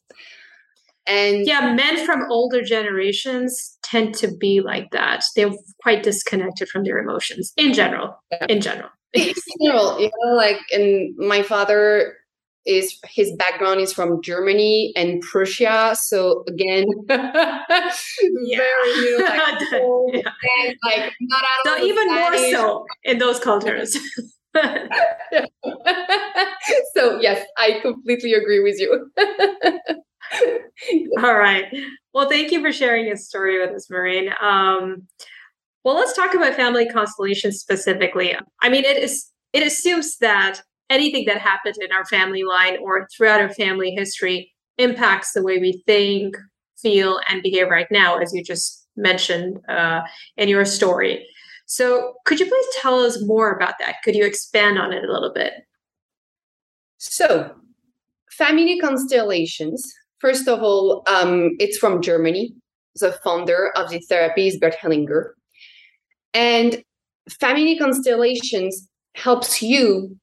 and 1.07 1.47
yeah, 1.47 1.75
men 1.75 2.05
from 2.07 2.31
older 2.31 2.63
generations 2.63 3.77
tend 3.83 4.15
to 4.17 4.29
be 4.37 4.61
like 4.61 4.91
that. 4.93 5.25
They're 5.35 5.51
quite 5.83 6.03
disconnected 6.03 6.69
from 6.69 6.85
their 6.85 6.99
emotions 6.99 7.53
in 7.57 7.73
general. 7.73 8.17
Yeah. 8.31 8.47
In 8.49 8.61
general. 8.61 8.91
in 9.13 9.35
general, 9.61 10.01
you 10.01 10.11
know, 10.25 10.35
like, 10.35 10.59
and 10.73 11.15
my 11.19 11.43
father 11.43 12.15
is 12.65 12.97
his 13.09 13.33
background 13.37 13.81
is 13.81 13.93
from 13.93 14.23
Germany 14.23 14.93
and 14.95 15.21
Prussia. 15.21 15.97
So 16.01 16.45
again, 16.49 16.87
yeah. 17.09 18.57
very 18.57 18.91
you 18.95 19.19
know, 19.19 19.25
like, 20.15 20.25
yeah. 20.25 20.73
like 20.85 21.13
not 21.21 21.43
out 21.43 21.79
so 21.79 21.85
even 21.85 22.15
more 22.15 22.37
so 22.37 22.87
in 23.03 23.19
those 23.19 23.41
cultures. 23.41 23.99
so 26.95 27.19
yes, 27.21 27.45
I 27.57 27.81
completely 27.83 28.35
agree 28.35 28.63
with 28.63 28.79
you. 28.79 29.11
All 31.23 31.37
right. 31.37 31.65
Well, 32.15 32.29
thank 32.29 32.53
you 32.53 32.61
for 32.61 32.73
sharing 32.73 33.07
your 33.07 33.17
story 33.17 33.61
with 33.61 33.75
us, 33.75 33.91
Marine. 33.91 34.31
Um, 34.41 35.07
well, 35.85 35.97
let's 35.97 36.15
talk 36.15 36.35
about 36.35 36.55
family 36.55 36.89
constellations 36.89 37.59
specifically. 37.59 38.35
I 38.61 38.69
mean, 38.69 38.85
it 38.85 38.97
is 39.03 39.31
it 39.53 39.67
assumes 39.67 40.19
that 40.19 40.61
anything 40.91 41.25
that 41.27 41.39
happened 41.39 41.77
in 41.81 41.93
our 41.93 42.05
family 42.07 42.45
line 42.45 42.79
or 42.83 43.09
throughout 43.17 43.41
our 43.41 43.53
family 43.53 43.91
history 43.91 44.53
impacts 44.79 45.33
the 45.33 45.43
way 45.43 45.59
we 45.59 45.83
think, 45.87 46.37
feel, 46.79 47.21
and 47.29 47.43
behave 47.43 47.69
right 47.69 47.89
now, 47.91 48.19
as 48.19 48.33
you 48.33 48.43
just 48.43 48.87
mentioned 48.97 49.59
uh, 49.69 50.03
in 50.37 50.49
your 50.49 50.65
story. 50.65 51.27
So, 51.67 52.15
could 52.27 52.41
you 52.41 52.47
please 52.47 52.67
tell 52.81 53.01
us 53.01 53.23
more 53.23 53.53
about 53.53 53.75
that? 53.81 53.97
Could 54.05 54.15
you 54.15 54.25
expand 54.25 54.79
on 54.79 54.93
it 54.93 55.05
a 55.05 55.13
little 55.13 55.33
bit? 55.33 55.53
So, 56.99 57.55
family 58.31 58.79
constellations 58.79 59.93
First 60.23 60.47
of 60.47 60.63
all, 60.63 61.03
um, 61.09 61.57
it's 61.59 61.77
from 61.77 62.01
Germany. 62.01 62.55
The 62.95 63.11
founder 63.25 63.73
of 63.75 63.91
the 63.91 63.99
therapy 63.99 64.47
is 64.47 64.57
Bert 64.57 64.77
Hellinger. 64.81 65.33
And 66.33 66.85
family 67.29 67.77
constellations 67.77 68.89
helps 69.17 69.61
you 69.61 70.17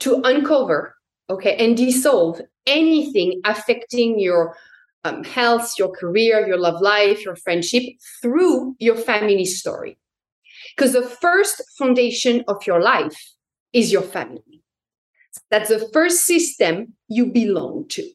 to 0.00 0.20
uncover, 0.24 0.96
okay, 1.30 1.54
and 1.64 1.76
dissolve 1.76 2.40
anything 2.66 3.40
affecting 3.44 4.18
your 4.18 4.56
um, 5.04 5.22
health, 5.22 5.74
your 5.78 5.92
career, 5.92 6.44
your 6.44 6.58
love 6.58 6.82
life, 6.82 7.24
your 7.24 7.36
friendship 7.36 7.84
through 8.20 8.74
your 8.80 8.96
family 8.96 9.44
story. 9.44 9.96
Because 10.76 10.92
the 10.92 11.08
first 11.08 11.62
foundation 11.78 12.42
of 12.48 12.66
your 12.66 12.82
life 12.82 13.16
is 13.72 13.92
your 13.92 14.02
family. 14.02 14.64
That's 15.52 15.68
the 15.68 15.88
first 15.92 16.26
system 16.26 16.94
you 17.08 17.26
belong 17.26 17.86
to. 17.90 18.10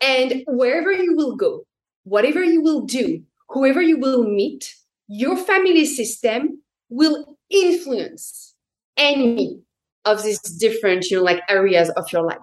And 0.00 0.42
wherever 0.46 0.92
you 0.92 1.14
will 1.14 1.36
go, 1.36 1.64
whatever 2.04 2.42
you 2.42 2.62
will 2.62 2.82
do, 2.82 3.22
whoever 3.48 3.82
you 3.82 3.98
will 3.98 4.24
meet, 4.24 4.74
your 5.08 5.36
family 5.36 5.84
system 5.84 6.62
will 6.88 7.36
influence 7.50 8.54
any 8.96 9.60
of 10.04 10.22
these 10.22 10.40
different, 10.40 11.10
you 11.10 11.18
know, 11.18 11.22
like 11.22 11.42
areas 11.48 11.90
of 11.90 12.10
your 12.12 12.24
life. 12.24 12.38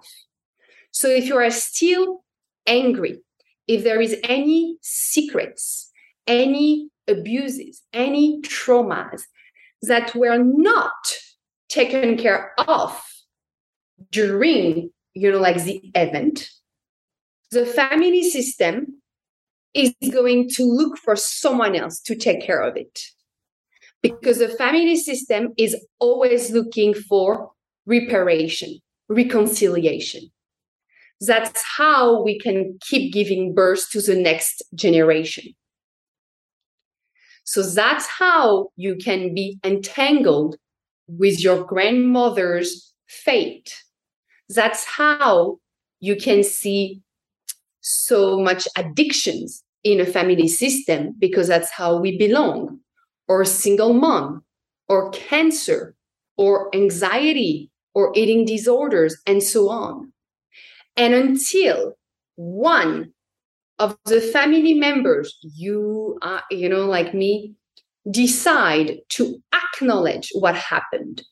So 0.91 1.07
if 1.07 1.25
you 1.25 1.37
are 1.37 1.49
still 1.49 2.23
angry, 2.65 3.19
if 3.67 3.83
there 3.83 4.01
is 4.01 4.15
any 4.23 4.77
secrets, 4.81 5.91
any 6.27 6.89
abuses, 7.07 7.81
any 7.93 8.41
traumas 8.41 9.23
that 9.81 10.15
were 10.15 10.37
not 10.37 10.91
taken 11.69 12.17
care 12.17 12.51
of 12.57 12.99
during, 14.11 14.89
you 15.13 15.31
know, 15.31 15.39
like 15.39 15.63
the 15.63 15.81
event, 15.95 16.49
the 17.51 17.65
family 17.65 18.23
system 18.29 19.01
is 19.73 19.93
going 20.11 20.49
to 20.49 20.63
look 20.63 20.97
for 20.97 21.15
someone 21.15 21.75
else 21.75 21.99
to 22.01 22.15
take 22.15 22.41
care 22.41 22.61
of 22.61 22.75
it 22.75 22.99
because 24.01 24.39
the 24.39 24.49
family 24.49 24.95
system 24.95 25.49
is 25.57 25.75
always 25.99 26.51
looking 26.51 26.93
for 26.93 27.51
reparation, 27.85 28.79
reconciliation. 29.09 30.31
That's 31.19 31.63
how 31.77 32.21
we 32.21 32.37
can 32.37 32.77
keep 32.81 33.11
giving 33.11 33.53
birth 33.53 33.89
to 33.91 34.01
the 34.01 34.15
next 34.15 34.61
generation. 34.75 35.53
So 37.43 37.63
that's 37.63 38.07
how 38.07 38.69
you 38.75 38.97
can 38.97 39.33
be 39.33 39.57
entangled 39.63 40.57
with 41.07 41.39
your 41.41 41.63
grandmother's 41.63 42.93
fate. 43.07 43.81
That's 44.49 44.83
how 44.83 45.59
you 45.99 46.17
can 46.17 46.43
see 46.43 47.01
so 47.87 48.39
much 48.39 48.67
addictions 48.75 49.63
in 49.83 49.99
a 50.01 50.05
family 50.05 50.47
system 50.47 51.13
because 51.17 51.47
that's 51.47 51.71
how 51.71 51.97
we 51.97 52.17
belong, 52.17 52.79
or 53.27 53.45
single 53.45 53.93
mom, 53.93 54.43
or 54.89 55.09
cancer, 55.11 55.95
or 56.37 56.73
anxiety, 56.75 57.71
or 57.93 58.11
eating 58.15 58.45
disorders, 58.45 59.15
and 59.25 59.41
so 59.41 59.69
on. 59.69 60.11
And 60.95 61.13
until 61.13 61.93
one 62.35 63.13
of 63.79 63.97
the 64.05 64.19
family 64.21 64.73
members, 64.73 65.37
you, 65.41 66.17
are, 66.21 66.43
you 66.51 66.67
know, 66.67 66.85
like 66.85 67.13
me, 67.13 67.53
decide 68.09 68.99
to 69.09 69.41
acknowledge 69.53 70.29
what 70.33 70.55
happened, 70.55 71.23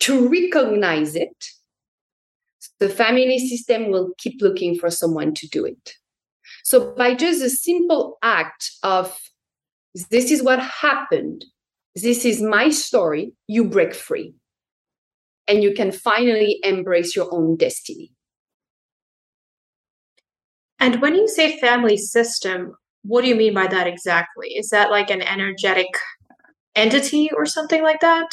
to 0.00 0.28
recognize 0.28 1.14
it, 1.14 1.44
the 2.78 2.88
family 2.88 3.38
system 3.38 3.90
will 3.90 4.12
keep 4.18 4.40
looking 4.40 4.78
for 4.78 4.90
someone 4.90 5.34
to 5.34 5.46
do 5.48 5.64
it. 5.64 5.94
So, 6.70 6.94
by 6.96 7.14
just 7.14 7.42
a 7.42 7.50
simple 7.50 8.16
act 8.22 8.70
of 8.84 9.18
this 10.08 10.30
is 10.30 10.40
what 10.40 10.60
happened, 10.60 11.44
this 11.96 12.24
is 12.24 12.40
my 12.40 12.68
story, 12.70 13.32
you 13.48 13.64
break 13.64 13.92
free. 13.92 14.34
And 15.48 15.64
you 15.64 15.74
can 15.74 15.90
finally 15.90 16.60
embrace 16.62 17.16
your 17.16 17.26
own 17.34 17.56
destiny. 17.56 18.12
And 20.78 21.02
when 21.02 21.16
you 21.16 21.26
say 21.26 21.58
family 21.58 21.96
system, 21.96 22.76
what 23.02 23.22
do 23.22 23.26
you 23.26 23.34
mean 23.34 23.52
by 23.52 23.66
that 23.66 23.88
exactly? 23.88 24.50
Is 24.50 24.68
that 24.68 24.92
like 24.92 25.10
an 25.10 25.22
energetic 25.22 25.88
entity 26.76 27.30
or 27.34 27.46
something 27.46 27.82
like 27.82 27.98
that? 27.98 28.28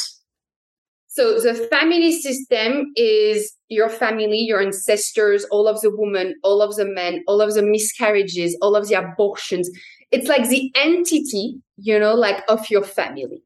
So 1.10 1.40
the 1.40 1.54
family 1.54 2.12
system 2.20 2.92
is 2.94 3.54
your 3.68 3.88
family, 3.88 4.40
your 4.40 4.60
ancestors, 4.60 5.44
all 5.46 5.66
of 5.66 5.80
the 5.80 5.90
women, 5.90 6.34
all 6.44 6.60
of 6.60 6.76
the 6.76 6.84
men, 6.84 7.24
all 7.26 7.40
of 7.40 7.54
the 7.54 7.62
miscarriages, 7.62 8.56
all 8.60 8.76
of 8.76 8.88
the 8.88 8.94
abortions. 8.94 9.70
It's 10.10 10.28
like 10.28 10.48
the 10.48 10.70
entity, 10.76 11.56
you 11.78 11.98
know, 11.98 12.14
like 12.14 12.44
of 12.48 12.68
your 12.70 12.84
family. 12.84 13.42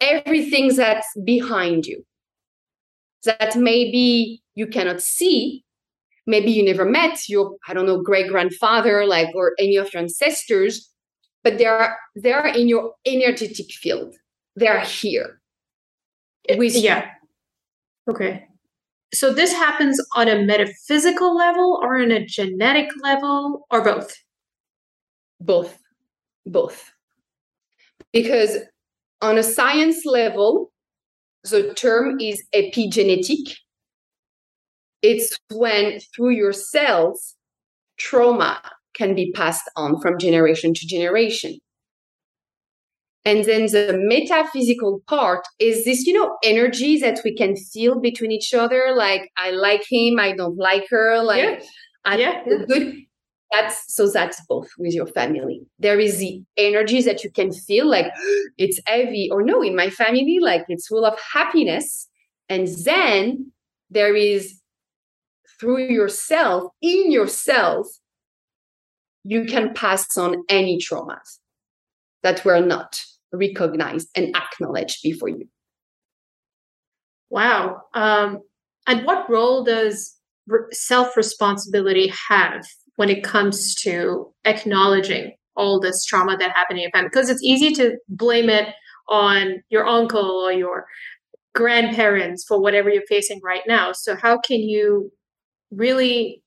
Everything 0.00 0.74
that's 0.74 1.06
behind 1.22 1.86
you 1.86 2.04
that 3.24 3.56
maybe 3.56 4.42
you 4.54 4.66
cannot 4.66 5.02
see, 5.02 5.64
maybe 6.26 6.50
you 6.50 6.64
never 6.64 6.86
met 6.86 7.28
your, 7.28 7.56
I 7.68 7.74
don't 7.74 7.86
know, 7.86 8.02
great 8.02 8.28
grandfather, 8.28 9.06
like, 9.06 9.28
or 9.34 9.52
any 9.58 9.76
of 9.76 9.92
your 9.92 10.02
ancestors, 10.02 10.90
but 11.42 11.58
they 11.58 11.66
are 11.66 11.96
they 12.16 12.32
are 12.32 12.48
in 12.48 12.68
your 12.68 12.94
energetic 13.04 13.70
field. 13.70 14.14
They 14.56 14.66
are 14.66 14.80
here 14.80 15.40
with 16.50 16.76
yeah. 16.76 17.10
Okay. 18.08 18.46
So 19.12 19.32
this 19.32 19.52
happens 19.52 20.00
on 20.16 20.28
a 20.28 20.42
metaphysical 20.42 21.36
level 21.36 21.78
or 21.82 21.98
on 21.98 22.10
a 22.10 22.26
genetic 22.26 22.88
level 23.02 23.66
or 23.70 23.82
both? 23.82 24.14
Both. 25.40 25.78
Both. 26.46 26.92
Because 28.12 28.58
on 29.22 29.38
a 29.38 29.42
science 29.42 30.04
level, 30.04 30.72
the 31.44 31.72
term 31.74 32.18
is 32.20 32.42
epigenetic. 32.54 33.56
It's 35.02 35.38
when 35.50 36.00
through 36.14 36.30
your 36.30 36.52
cells, 36.52 37.36
trauma 37.98 38.60
can 38.94 39.14
be 39.14 39.32
passed 39.32 39.70
on 39.76 40.00
from 40.00 40.18
generation 40.18 40.74
to 40.74 40.86
generation. 40.86 41.58
And 43.24 43.44
then 43.44 43.66
the 43.66 43.94
metaphysical 43.96 45.00
part 45.06 45.46
is 45.58 45.84
this, 45.86 46.06
you 46.06 46.12
know, 46.12 46.36
energy 46.44 46.98
that 46.98 47.20
we 47.24 47.34
can 47.34 47.56
feel 47.56 47.98
between 47.98 48.30
each 48.30 48.52
other. 48.52 48.92
Like, 48.94 49.30
I 49.38 49.50
like 49.50 49.82
him, 49.88 50.18
I 50.20 50.32
don't 50.32 50.58
like 50.58 50.84
her. 50.90 51.22
Like, 51.22 51.42
yeah. 51.42 51.66
I 52.04 52.16
yeah. 52.16 52.42
good. 52.44 53.04
that's 53.50 53.94
so 53.94 54.10
that's 54.10 54.44
both 54.46 54.68
with 54.78 54.94
your 54.94 55.06
family 55.06 55.60
there 55.78 56.00
is 56.00 56.18
the 56.18 56.42
energies 56.56 57.04
that 57.04 57.22
you 57.22 57.30
can 57.30 57.52
feel 57.52 57.88
like 57.88 58.06
it's 58.58 58.80
heavy 58.86 59.28
or 59.30 59.42
no 59.42 59.62
in 59.62 59.76
my 59.76 59.90
family 59.90 60.38
like 60.40 60.64
it's 60.68 60.86
full 60.86 61.04
of 61.04 61.18
happiness 61.32 62.08
and 62.48 62.68
then 62.84 63.50
there 63.90 64.14
is 64.14 64.60
through 65.60 65.78
yourself 65.78 66.64
in 66.82 67.10
yourself 67.10 67.86
you 69.24 69.44
can 69.44 69.72
pass 69.72 70.16
on 70.16 70.42
any 70.48 70.78
traumas 70.78 71.38
that 72.22 72.44
were 72.44 72.60
not 72.60 73.00
recognized 73.36 74.08
and 74.14 74.34
acknowledged 74.36 74.98
before 75.02 75.28
you. 75.28 75.46
Wow. 77.30 77.82
Um, 77.94 78.38
and 78.86 79.04
what 79.04 79.28
role 79.28 79.64
does 79.64 80.16
self 80.72 81.16
responsibility 81.16 82.12
have 82.28 82.64
when 82.96 83.08
it 83.08 83.24
comes 83.24 83.74
to 83.82 84.32
acknowledging 84.44 85.34
all 85.56 85.80
this 85.80 86.04
trauma 86.04 86.36
that 86.36 86.52
happened 86.52 86.78
in 86.78 86.82
your 86.82 86.90
family? 86.90 87.08
Because 87.12 87.30
it's 87.30 87.42
easy 87.42 87.72
to 87.74 87.96
blame 88.08 88.48
it 88.48 88.68
on 89.08 89.62
your 89.68 89.86
uncle 89.86 90.20
or 90.20 90.52
your 90.52 90.86
grandparents 91.54 92.44
for 92.46 92.60
whatever 92.60 92.90
you're 92.90 93.02
facing 93.08 93.40
right 93.42 93.62
now. 93.66 93.92
So 93.92 94.16
how 94.16 94.38
can 94.38 94.60
you 94.60 95.10
really 95.70 96.42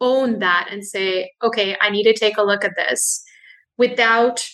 own 0.00 0.38
that 0.38 0.68
and 0.70 0.84
say 0.84 1.30
okay 1.42 1.76
i 1.80 1.90
need 1.90 2.04
to 2.04 2.14
take 2.14 2.38
a 2.38 2.42
look 2.42 2.64
at 2.64 2.72
this 2.76 3.22
without 3.76 4.46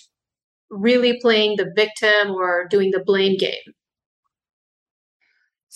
really 0.71 1.19
playing 1.21 1.57
the 1.57 1.71
victim 1.77 2.31
or 2.31 2.67
doing 2.69 2.91
the 2.91 3.03
blame 3.05 3.37
game 3.37 3.75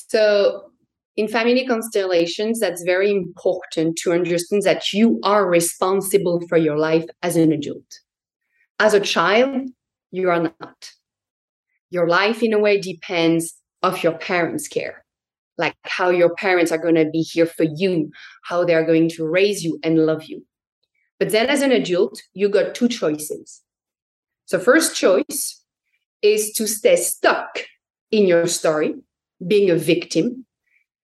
so 0.08 0.70
in 1.16 1.28
family 1.28 1.66
constellations, 1.66 2.60
that's 2.60 2.82
very 2.82 3.10
important 3.10 3.96
to 3.98 4.12
understand 4.12 4.62
that 4.62 4.92
you 4.92 5.20
are 5.22 5.48
responsible 5.48 6.40
for 6.48 6.56
your 6.56 6.78
life 6.78 7.04
as 7.22 7.36
an 7.36 7.52
adult. 7.52 8.00
As 8.78 8.94
a 8.94 9.00
child, 9.00 9.68
you 10.10 10.30
are 10.30 10.42
not. 10.42 10.90
Your 11.90 12.08
life, 12.08 12.42
in 12.42 12.52
a 12.52 12.58
way, 12.58 12.80
depends 12.80 13.54
of 13.82 14.02
your 14.02 14.16
parents' 14.16 14.68
care, 14.68 15.04
like 15.58 15.74
how 15.82 16.10
your 16.10 16.34
parents 16.36 16.72
are 16.72 16.78
going 16.78 16.94
to 16.94 17.10
be 17.10 17.20
here 17.20 17.46
for 17.46 17.64
you, 17.64 18.10
how 18.44 18.64
they 18.64 18.74
are 18.74 18.86
going 18.86 19.08
to 19.10 19.28
raise 19.28 19.62
you 19.62 19.78
and 19.82 20.06
love 20.06 20.24
you. 20.24 20.46
But 21.18 21.30
then, 21.30 21.48
as 21.48 21.60
an 21.60 21.72
adult, 21.72 22.22
you 22.32 22.48
got 22.48 22.74
two 22.74 22.88
choices. 22.88 23.62
So, 24.50 24.58
first 24.58 24.96
choice 24.96 25.62
is 26.22 26.52
to 26.54 26.66
stay 26.66 26.96
stuck 26.96 27.60
in 28.10 28.26
your 28.26 28.48
story, 28.48 28.96
being 29.46 29.70
a 29.70 29.76
victim, 29.76 30.44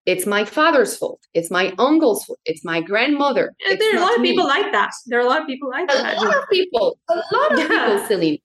it's 0.04 0.26
my 0.26 0.44
father's 0.44 0.96
fault. 0.96 1.20
It's 1.32 1.48
my 1.48 1.72
uncle's 1.78 2.24
fault. 2.24 2.40
It's 2.44 2.64
my 2.64 2.80
grandmother. 2.80 3.54
And 3.70 3.78
there 3.78 3.94
are 3.94 3.98
a 3.98 4.00
lot 4.00 4.16
of 4.16 4.20
me. 4.20 4.30
people 4.30 4.48
like 4.48 4.72
that. 4.72 4.90
There 5.06 5.20
are 5.20 5.22
a 5.22 5.28
lot 5.28 5.42
of 5.42 5.46
people 5.46 5.70
like 5.70 5.88
a 5.92 5.94
that. 5.94 6.16
A 6.16 6.22
lot 6.22 6.36
of 6.36 6.48
people. 6.50 6.98
A 7.08 7.14
lot 7.32 7.52
of 7.52 7.58
yeah. 7.60 7.68
people, 7.68 8.06
Celine. 8.08 8.38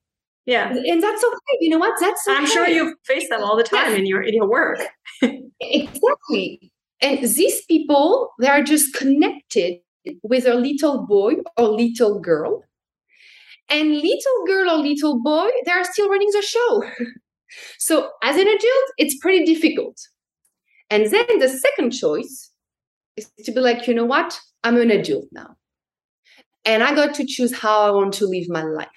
Yeah. 0.46 0.68
And 0.70 1.02
that's 1.02 1.24
okay. 1.24 1.56
You 1.58 1.70
know 1.70 1.78
what? 1.78 1.98
That's 1.98 2.28
okay. 2.28 2.36
I'm 2.36 2.46
sure 2.46 2.68
you 2.68 2.94
face 3.04 3.28
them 3.28 3.42
all 3.42 3.56
the 3.56 3.64
time 3.64 3.90
yes. 3.90 3.98
in 3.98 4.06
your 4.06 4.22
in 4.22 4.34
your 4.34 4.48
work. 4.48 4.78
exactly. 5.60 6.70
And 7.00 7.18
these 7.24 7.64
people, 7.64 8.30
they 8.38 8.46
are 8.46 8.62
just 8.62 8.94
connected 8.94 9.80
with 10.22 10.46
a 10.46 10.54
little 10.54 11.08
boy 11.08 11.34
or 11.56 11.70
little 11.70 12.20
girl. 12.20 12.62
And 13.68 13.94
little 13.94 14.46
girl 14.46 14.70
or 14.70 14.78
little 14.78 15.22
boy, 15.22 15.48
they 15.64 15.72
are 15.72 15.84
still 15.84 16.08
running 16.08 16.30
the 16.32 16.42
show. 16.42 16.84
so 17.78 18.10
as 18.22 18.36
an 18.36 18.48
adult, 18.48 18.92
it's 18.98 19.16
pretty 19.18 19.44
difficult 19.44 19.96
and 20.92 21.06
then 21.06 21.38
the 21.38 21.48
second 21.48 21.92
choice 21.92 22.50
is 23.16 23.32
to 23.44 23.50
be 23.50 23.60
like, 23.60 23.88
you 23.88 23.94
know 23.94 24.04
what? 24.04 24.38
I'm 24.62 24.76
an 24.76 24.90
adult 24.90 25.24
now. 25.32 25.56
And 26.66 26.82
I 26.82 26.94
got 26.94 27.14
to 27.14 27.24
choose 27.26 27.56
how 27.56 27.80
I 27.80 27.90
want 27.92 28.12
to 28.14 28.26
live 28.26 28.44
my 28.50 28.62
life. 28.62 28.88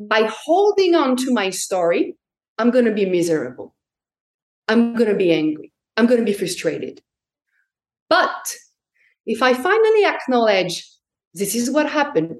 By 0.00 0.22
holding 0.22 0.94
on 0.94 1.16
to 1.16 1.34
my 1.34 1.50
story, 1.50 2.16
I'm 2.56 2.70
going 2.70 2.86
to 2.86 2.94
be 2.94 3.04
miserable. 3.04 3.74
I'm 4.68 4.94
going 4.94 5.10
to 5.10 5.14
be 5.14 5.32
angry. 5.32 5.70
I'm 5.98 6.06
going 6.06 6.20
to 6.20 6.24
be 6.24 6.32
frustrated. 6.32 7.02
But 8.08 8.54
if 9.26 9.42
I 9.42 9.52
finally 9.52 10.06
acknowledge 10.06 10.82
this 11.34 11.54
is 11.54 11.70
what 11.70 11.90
happened, 11.90 12.36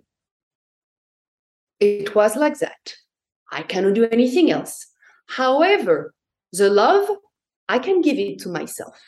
it 1.80 2.14
was 2.14 2.36
like 2.36 2.58
that. 2.58 2.94
I 3.52 3.62
cannot 3.62 3.94
do 3.94 4.08
anything 4.10 4.50
else. 4.50 4.86
However, 5.28 6.14
the 6.52 6.70
love 6.70 7.08
I 7.68 7.78
can 7.78 8.00
give 8.00 8.18
it 8.18 8.38
to 8.40 8.48
myself. 8.48 9.00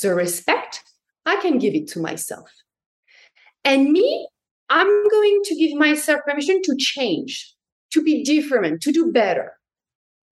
The 0.00 0.14
respect, 0.14 0.82
I 1.26 1.36
can 1.36 1.58
give 1.58 1.74
it 1.74 1.88
to 1.88 2.00
myself. 2.00 2.48
And 3.64 3.90
me, 3.90 4.28
I'm 4.70 5.08
going 5.08 5.40
to 5.44 5.54
give 5.54 5.76
myself 5.76 6.20
permission 6.26 6.60
to 6.62 6.76
change, 6.76 7.54
to 7.92 8.02
be 8.02 8.22
different, 8.24 8.82
to 8.82 8.92
do 8.92 9.12
better. 9.12 9.52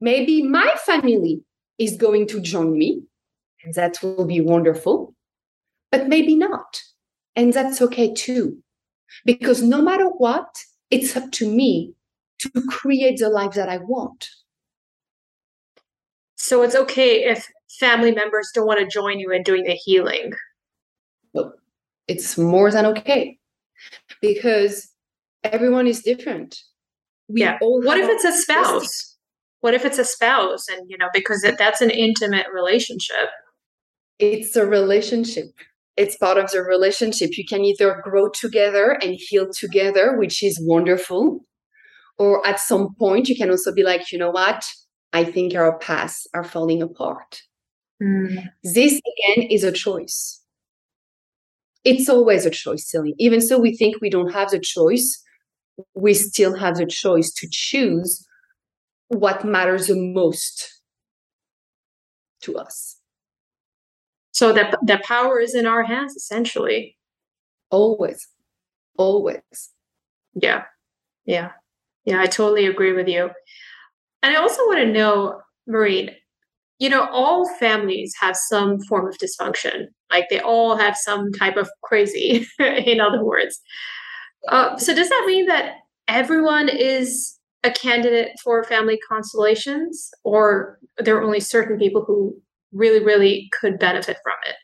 Maybe 0.00 0.42
my 0.42 0.74
family 0.84 1.42
is 1.78 1.96
going 1.96 2.26
to 2.28 2.40
join 2.40 2.76
me, 2.76 3.02
and 3.64 3.74
that 3.74 4.02
will 4.02 4.26
be 4.26 4.40
wonderful, 4.40 5.14
but 5.90 6.08
maybe 6.08 6.34
not. 6.34 6.80
And 7.36 7.52
that's 7.52 7.80
okay 7.82 8.12
too. 8.12 8.58
Because 9.24 9.62
no 9.62 9.80
matter 9.80 10.06
what, 10.06 10.54
it's 10.92 11.16
up 11.16 11.32
to 11.32 11.48
me 11.48 11.94
to 12.38 12.50
create 12.68 13.18
the 13.18 13.30
life 13.30 13.54
that 13.54 13.68
I 13.68 13.78
want. 13.78 14.28
So 16.36 16.62
it's 16.62 16.76
okay 16.76 17.24
if 17.24 17.48
family 17.80 18.12
members 18.12 18.50
don't 18.54 18.66
want 18.66 18.80
to 18.80 18.86
join 18.86 19.18
you 19.18 19.30
in 19.32 19.42
doing 19.42 19.64
the 19.64 19.72
healing. 19.72 20.32
It's 22.08 22.36
more 22.36 22.70
than 22.70 22.84
okay 22.86 23.38
because 24.20 24.88
everyone 25.44 25.86
is 25.86 26.02
different. 26.02 26.58
We 27.28 27.40
yeah. 27.40 27.56
what 27.60 27.98
if 27.98 28.10
it's 28.10 28.24
a 28.24 28.32
spouse? 28.32 29.16
What 29.60 29.72
if 29.72 29.84
it's 29.84 29.98
a 29.98 30.04
spouse 30.04 30.66
and 30.68 30.90
you 30.90 30.98
know 30.98 31.08
because 31.14 31.46
that's 31.56 31.80
an 31.80 31.90
intimate 31.90 32.46
relationship? 32.52 33.30
It's 34.18 34.56
a 34.56 34.66
relationship. 34.66 35.52
It's 35.96 36.16
part 36.16 36.38
of 36.38 36.50
the 36.50 36.62
relationship. 36.62 37.36
You 37.36 37.44
can 37.46 37.64
either 37.64 38.00
grow 38.02 38.28
together 38.30 38.98
and 39.02 39.14
heal 39.14 39.48
together, 39.52 40.16
which 40.16 40.42
is 40.42 40.58
wonderful, 40.60 41.40
or 42.18 42.46
at 42.46 42.60
some 42.60 42.94
point 42.98 43.28
you 43.28 43.36
can 43.36 43.50
also 43.50 43.72
be 43.74 43.82
like, 43.82 44.10
you 44.10 44.18
know 44.18 44.30
what? 44.30 44.70
I 45.12 45.24
think 45.24 45.54
our 45.54 45.78
paths 45.78 46.26
are 46.34 46.44
falling 46.44 46.82
apart. 46.82 47.42
Mm. 48.02 48.48
This 48.64 48.94
again 48.94 49.46
is 49.50 49.64
a 49.64 49.72
choice. 49.72 50.40
It's 51.84 52.08
always 52.08 52.46
a 52.46 52.50
choice, 52.50 52.90
Celine. 52.90 53.14
Even 53.18 53.40
so, 53.40 53.58
we 53.58 53.76
think 53.76 53.96
we 54.00 54.08
don't 54.08 54.32
have 54.32 54.50
the 54.50 54.60
choice, 54.60 55.22
we 55.94 56.14
still 56.14 56.56
have 56.56 56.76
the 56.76 56.86
choice 56.86 57.32
to 57.32 57.48
choose 57.50 58.26
what 59.08 59.44
matters 59.44 59.88
the 59.88 59.96
most 59.96 60.80
to 62.42 62.56
us. 62.56 62.96
So 64.32 64.52
that 64.52 64.76
the 64.84 65.00
power 65.04 65.40
is 65.40 65.54
in 65.54 65.66
our 65.66 65.82
hands, 65.82 66.14
essentially. 66.16 66.96
Always, 67.70 68.28
always. 68.98 69.72
Yeah, 70.34 70.64
yeah, 71.26 71.50
yeah. 72.04 72.20
I 72.20 72.26
totally 72.26 72.66
agree 72.66 72.92
with 72.92 73.08
you. 73.08 73.30
And 74.22 74.36
I 74.36 74.40
also 74.40 74.62
want 74.66 74.80
to 74.80 74.92
know, 74.92 75.40
Marine, 75.66 76.10
you 76.78 76.88
know, 76.88 77.06
all 77.12 77.48
families 77.58 78.14
have 78.20 78.36
some 78.36 78.80
form 78.82 79.06
of 79.08 79.16
dysfunction. 79.18 79.86
Like 80.10 80.26
they 80.30 80.40
all 80.40 80.76
have 80.76 80.96
some 80.96 81.32
type 81.32 81.56
of 81.56 81.70
crazy, 81.82 82.46
in 82.58 83.00
other 83.00 83.24
words. 83.24 83.60
Uh, 84.48 84.76
so 84.76 84.94
does 84.94 85.08
that 85.08 85.24
mean 85.26 85.46
that 85.46 85.74
everyone 86.08 86.68
is 86.68 87.38
a 87.64 87.70
candidate 87.70 88.32
for 88.42 88.64
family 88.64 88.98
constellations, 89.08 90.10
or 90.24 90.78
there 90.98 91.16
are 91.16 91.22
only 91.22 91.40
certain 91.40 91.78
people 91.78 92.04
who 92.04 92.36
really, 92.72 93.04
really 93.04 93.50
could 93.60 93.78
benefit 93.78 94.16
from 94.22 94.36
it? 94.46 94.56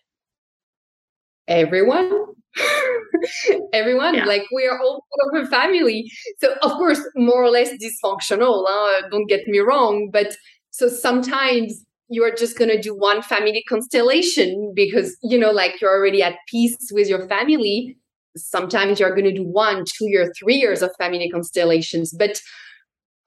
Everyone. 1.46 2.26
everyone 3.72 4.14
yeah. 4.14 4.24
like 4.24 4.42
we 4.52 4.66
are 4.66 4.80
all 4.80 5.04
part 5.32 5.42
of 5.42 5.46
a 5.46 5.50
family 5.50 6.10
so 6.40 6.54
of 6.62 6.72
course 6.72 7.00
more 7.14 7.44
or 7.44 7.50
less 7.50 7.70
dysfunctional 7.74 8.64
uh, 8.66 9.08
don't 9.10 9.28
get 9.28 9.46
me 9.46 9.58
wrong 9.58 10.08
but 10.12 10.34
so 10.70 10.88
sometimes 10.88 11.84
you 12.08 12.24
are 12.24 12.30
just 12.30 12.58
going 12.58 12.70
to 12.70 12.80
do 12.80 12.96
one 12.96 13.22
family 13.22 13.62
constellation 13.68 14.72
because 14.74 15.16
you 15.22 15.38
know 15.38 15.50
like 15.50 15.80
you're 15.80 15.94
already 15.94 16.22
at 16.22 16.36
peace 16.48 16.76
with 16.92 17.08
your 17.08 17.28
family 17.28 17.96
sometimes 18.36 18.98
you're 18.98 19.14
going 19.14 19.24
to 19.24 19.32
do 19.32 19.44
one 19.44 19.84
two 19.86 20.08
year 20.08 20.32
three 20.38 20.56
years 20.56 20.82
of 20.82 20.90
family 20.98 21.28
constellations 21.30 22.12
but 22.12 22.40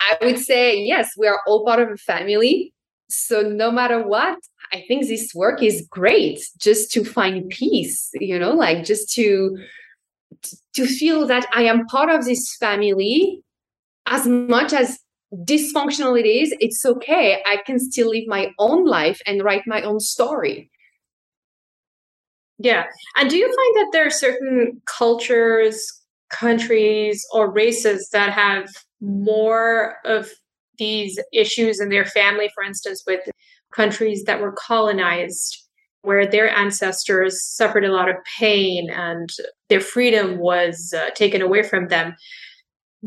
i 0.02 0.18
would 0.22 0.40
say 0.40 0.78
yes 0.78 1.12
we 1.18 1.28
are 1.28 1.40
all 1.48 1.66
part 1.66 1.80
of 1.80 1.90
a 1.90 1.98
family 1.98 2.74
so 3.12 3.42
no 3.42 3.72
matter 3.72 4.02
what 4.06 4.38
i 4.74 4.84
think 4.88 5.08
this 5.08 5.34
work 5.36 5.62
is 5.62 5.86
great 5.90 6.40
just 6.58 6.92
to 6.92 7.04
find 7.04 7.50
peace 7.50 8.10
you 8.14 8.38
know 8.38 8.52
like 8.52 8.84
just 8.84 9.12
to 9.14 9.58
to 10.74 10.86
feel 10.86 11.28
that 11.28 11.46
i 11.54 11.64
am 11.64 11.86
part 11.88 12.10
of 12.10 12.26
this 12.26 12.56
family 12.56 13.44
as 14.08 14.28
much 14.28 14.74
as 14.74 15.00
dysfunctional 15.34 16.20
it 16.20 16.26
is, 16.26 16.54
it's 16.60 16.86
okay. 16.86 17.42
I 17.46 17.58
can 17.66 17.80
still 17.80 18.10
live 18.10 18.28
my 18.28 18.52
own 18.60 18.86
life 18.86 19.22
and 19.26 19.44
write 19.44 19.64
my 19.66 19.82
own 19.82 20.00
story. 20.00 20.70
Yeah. 22.58 22.86
And 23.18 23.30
do 23.30 23.38
you 23.38 23.46
find 23.46 23.76
that 23.76 23.90
there 23.92 24.06
are 24.06 24.12
certain 24.12 24.82
cultures, 24.86 26.02
countries 26.30 27.26
or 27.34 27.52
races 27.52 28.10
that 28.12 28.32
have 28.32 28.70
more 29.00 29.98
of 30.06 30.30
these 30.82 31.20
issues 31.32 31.80
in 31.80 31.90
their 31.90 32.06
family, 32.06 32.50
for 32.56 32.64
instance, 32.64 33.04
with 33.06 33.22
countries 33.72 34.24
that 34.24 34.42
were 34.42 34.52
colonized, 34.54 35.56
where 36.02 36.26
their 36.26 36.50
ancestors 36.50 37.44
suffered 37.44 37.86
a 37.86 37.94
lot 37.94 38.10
of 38.10 38.16
pain 38.40 38.90
and 38.90 39.30
their 39.70 39.80
freedom 39.80 40.40
was 40.40 40.92
uh, 40.98 41.12
taken 41.12 41.40
away 41.40 41.62
from 41.62 41.88
them. 41.90 42.16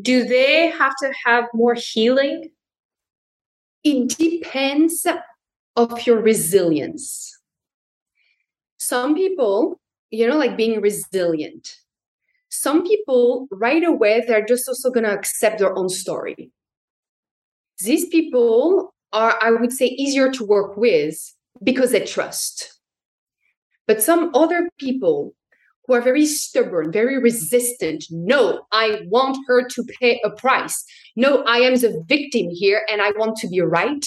Do 0.01 0.25
they 0.25 0.69
have 0.69 0.93
to 1.03 1.13
have 1.27 1.47
more 1.53 1.75
healing? 1.75 2.51
It 3.83 4.17
depends 4.17 5.05
of 5.75 6.07
your 6.07 6.21
resilience. 6.21 7.37
Some 8.79 9.17
people, 9.17 9.81
you 10.11 10.29
know, 10.29 10.39
like 10.39 10.57
being 10.57 10.81
resilient. 10.81 11.77
Some 12.51 12.87
people 12.87 13.49
right 13.51 13.83
away 13.83 14.23
they're 14.25 14.47
just 14.47 14.69
also 14.69 14.91
going 14.91 15.05
to 15.05 15.13
accept 15.13 15.59
their 15.59 15.77
own 15.77 15.89
story 15.89 16.53
these 17.81 18.07
people 18.09 18.95
are, 19.13 19.39
I 19.41 19.51
would 19.51 19.73
say, 19.73 19.87
easier 19.87 20.31
to 20.33 20.45
work 20.45 20.77
with 20.77 21.17
because 21.63 21.93
they 21.93 22.05
trust. 22.05 22.79
But 23.87 24.03
some 24.03 24.31
other 24.35 24.69
people 24.79 25.35
who 25.87 25.95
are 25.95 26.01
very 26.01 26.25
stubborn, 26.25 26.91
very 26.91 27.19
resistant, 27.19 28.05
no, 28.11 28.63
I 28.73 29.03
want 29.07 29.39
her 29.47 29.69
to 29.69 29.85
pay 30.01 30.21
a 30.25 30.31
price. 30.31 30.83
No, 31.17 31.43
I 31.45 31.59
am 31.59 31.77
the 31.77 32.03
victim 32.09 32.49
here 32.51 32.87
and 32.91 33.03
I 33.03 33.11
want 33.17 33.37
to 33.39 33.49
be 33.49 33.61
right. 33.61 34.07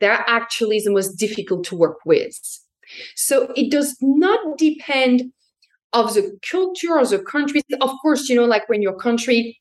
They're 0.00 0.24
actually 0.26 0.80
the 0.80 0.90
most 0.90 1.14
difficult 1.16 1.64
to 1.64 1.76
work 1.76 1.98
with. 2.04 2.38
So 3.16 3.52
it 3.56 3.70
does 3.70 3.96
not 4.00 4.58
depend 4.58 5.32
of 5.92 6.14
the 6.14 6.38
culture 6.48 6.98
or 6.98 7.06
the 7.06 7.20
country. 7.20 7.62
Of 7.80 7.90
course, 8.02 8.28
you 8.28 8.36
know, 8.36 8.44
like 8.44 8.68
when 8.68 8.82
your 8.82 8.96
country 8.96 9.58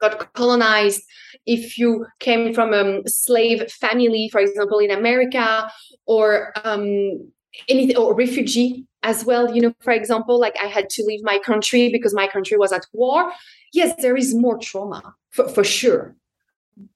got 0.00 0.32
colonized, 0.34 1.02
if 1.46 1.78
you 1.78 2.06
came 2.20 2.52
from 2.54 2.72
a 2.72 3.08
slave 3.08 3.70
family, 3.70 4.28
for 4.30 4.40
example, 4.40 4.78
in 4.78 4.90
America, 4.90 5.70
or 6.06 6.52
um, 6.64 7.30
anything, 7.68 7.96
or 7.96 8.14
refugee 8.14 8.86
as 9.02 9.24
well. 9.24 9.54
You 9.54 9.62
know, 9.62 9.74
for 9.80 9.92
example, 9.92 10.38
like 10.38 10.56
I 10.62 10.66
had 10.66 10.90
to 10.90 11.04
leave 11.04 11.20
my 11.22 11.38
country 11.38 11.88
because 11.90 12.14
my 12.14 12.26
country 12.26 12.56
was 12.56 12.72
at 12.72 12.86
war. 12.92 13.32
Yes, 13.72 13.94
there 14.00 14.16
is 14.16 14.34
more 14.34 14.58
trauma 14.58 15.14
for, 15.30 15.48
for 15.48 15.64
sure, 15.64 16.16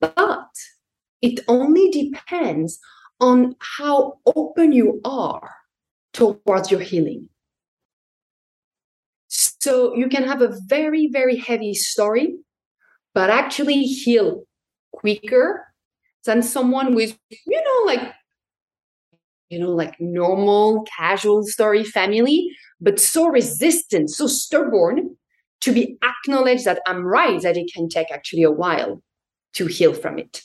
but 0.01 0.51
it 1.23 1.41
only 1.49 1.91
depends 1.91 2.79
on 3.21 3.55
how 3.59 4.19
open 4.35 4.73
you 4.73 5.01
are 5.05 5.51
towards 6.13 6.71
your 6.71 6.81
healing. 6.81 7.29
So 9.29 9.95
you 9.95 10.09
can 10.09 10.25
have 10.25 10.43
a 10.43 10.57
very, 10.67 11.09
very 11.13 11.37
heavy 11.37 11.75
story 11.75 12.39
but 13.15 13.31
actually 13.31 13.83
heal 13.83 14.45
quicker 14.93 15.67
than 16.25 16.43
someone 16.43 16.95
with, 16.95 17.19
you 17.47 17.63
know, 17.63 17.87
like, 17.87 18.13
you 19.49 19.59
know, 19.59 19.71
like 19.71 20.01
normal, 20.01 20.85
casual 20.97 21.43
story 21.45 21.83
family, 21.83 22.51
but 22.81 23.01
so 23.01 23.27
resistant, 23.27 24.11
so 24.11 24.27
stubborn 24.27 25.17
to 25.63 25.73
be 25.73 25.99
acknowledged 26.03 26.65
that 26.65 26.81
I'm 26.87 27.05
right, 27.05 27.41
that 27.43 27.57
it 27.57 27.71
can 27.73 27.89
take 27.89 28.11
actually 28.11 28.43
a 28.43 28.51
while 28.51 29.03
to 29.55 29.67
heal 29.67 29.93
from 29.93 30.19
it. 30.19 30.43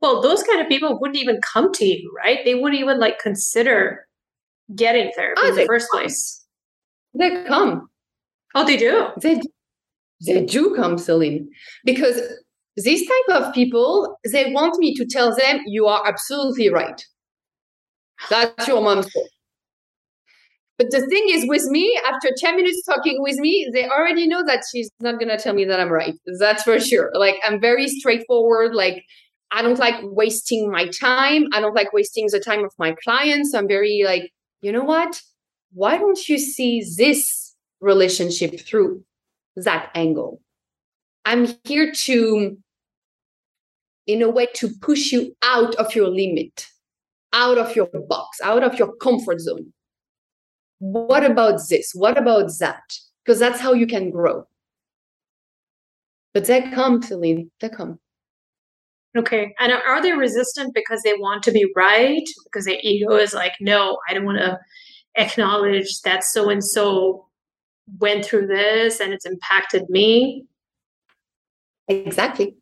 Well, 0.00 0.22
those 0.22 0.42
kind 0.44 0.60
of 0.60 0.68
people 0.68 0.98
wouldn't 1.00 1.18
even 1.18 1.40
come 1.40 1.72
to 1.72 1.84
you, 1.84 2.12
right? 2.16 2.38
They 2.44 2.54
wouldn't 2.54 2.80
even 2.80 3.00
like 3.00 3.18
consider 3.18 4.06
getting 4.74 5.10
therapy 5.16 5.40
oh, 5.42 5.48
in 5.48 5.52
ah, 5.54 5.56
the 5.56 5.66
first 5.66 5.88
come. 5.90 6.00
place. 6.00 6.46
They 7.14 7.44
come. 7.44 7.88
Oh, 8.54 8.64
they 8.64 8.76
do. 8.76 9.08
They 9.20 9.36
do 9.36 9.48
they 10.26 10.44
do 10.44 10.74
come, 10.74 10.98
Celine, 10.98 11.48
because 11.84 12.20
these 12.76 13.06
type 13.06 13.42
of 13.42 13.54
people, 13.54 14.16
they 14.32 14.52
want 14.52 14.78
me 14.78 14.94
to 14.94 15.04
tell 15.04 15.34
them, 15.34 15.60
you 15.66 15.86
are 15.86 16.06
absolutely 16.06 16.70
right. 16.70 17.04
That's 18.30 18.66
your 18.66 18.82
mom's 18.82 19.10
fault. 19.10 19.28
But 20.76 20.92
the 20.92 21.04
thing 21.06 21.26
is, 21.30 21.44
with 21.48 21.64
me, 21.64 22.00
after 22.06 22.30
10 22.36 22.56
minutes 22.56 22.84
talking 22.84 23.16
with 23.20 23.36
me, 23.38 23.68
they 23.72 23.88
already 23.88 24.28
know 24.28 24.44
that 24.46 24.62
she's 24.70 24.90
not 25.00 25.18
going 25.18 25.28
to 25.28 25.36
tell 25.36 25.52
me 25.52 25.64
that 25.64 25.80
I'm 25.80 25.90
right. 25.90 26.14
That's 26.38 26.62
for 26.62 26.78
sure. 26.78 27.10
Like, 27.14 27.34
I'm 27.44 27.60
very 27.60 27.88
straightforward. 27.88 28.76
Like, 28.76 29.04
I 29.50 29.62
don't 29.62 29.78
like 29.78 29.96
wasting 30.02 30.70
my 30.70 30.86
time. 31.00 31.46
I 31.52 31.60
don't 31.60 31.74
like 31.74 31.92
wasting 31.92 32.28
the 32.30 32.38
time 32.38 32.64
of 32.64 32.72
my 32.78 32.94
clients. 33.02 33.54
I'm 33.54 33.66
very 33.66 34.02
like, 34.04 34.30
you 34.60 34.70
know 34.70 34.84
what? 34.84 35.20
Why 35.72 35.98
don't 35.98 36.28
you 36.28 36.38
see 36.38 36.84
this 36.96 37.56
relationship 37.80 38.60
through 38.60 39.02
that 39.64 39.90
angle. 39.94 40.40
I'm 41.24 41.48
here 41.64 41.92
to, 42.04 42.56
in 44.06 44.22
a 44.22 44.30
way, 44.30 44.46
to 44.54 44.70
push 44.80 45.12
you 45.12 45.36
out 45.42 45.74
of 45.76 45.94
your 45.94 46.08
limit, 46.08 46.66
out 47.32 47.58
of 47.58 47.76
your 47.76 47.88
box, 48.08 48.40
out 48.42 48.62
of 48.62 48.78
your 48.78 48.94
comfort 48.96 49.40
zone. 49.40 49.72
What 50.78 51.24
about 51.24 51.60
this? 51.68 51.92
What 51.94 52.16
about 52.16 52.50
that? 52.60 52.82
Because 53.24 53.38
that's 53.38 53.60
how 53.60 53.72
you 53.72 53.86
can 53.86 54.10
grow. 54.10 54.44
But 56.34 56.46
they 56.46 56.62
come, 56.70 57.02
Celine, 57.02 57.50
they 57.60 57.68
come. 57.68 57.98
Okay. 59.16 59.54
And 59.58 59.72
are 59.72 60.02
they 60.02 60.12
resistant 60.12 60.74
because 60.74 61.02
they 61.02 61.14
want 61.14 61.42
to 61.44 61.52
be 61.52 61.66
right? 61.74 62.22
Because 62.44 62.66
their 62.66 62.78
ego 62.82 63.16
is 63.16 63.34
like, 63.34 63.54
no, 63.60 63.98
I 64.08 64.14
don't 64.14 64.24
want 64.24 64.38
to 64.38 64.58
acknowledge 65.16 66.00
that 66.02 66.24
so 66.24 66.48
and 66.48 66.62
so 66.62 67.27
went 67.98 68.24
through 68.24 68.46
this 68.46 69.00
and 69.00 69.12
it's 69.12 69.26
impacted 69.26 69.88
me. 69.88 70.44
Exactly. 71.88 72.54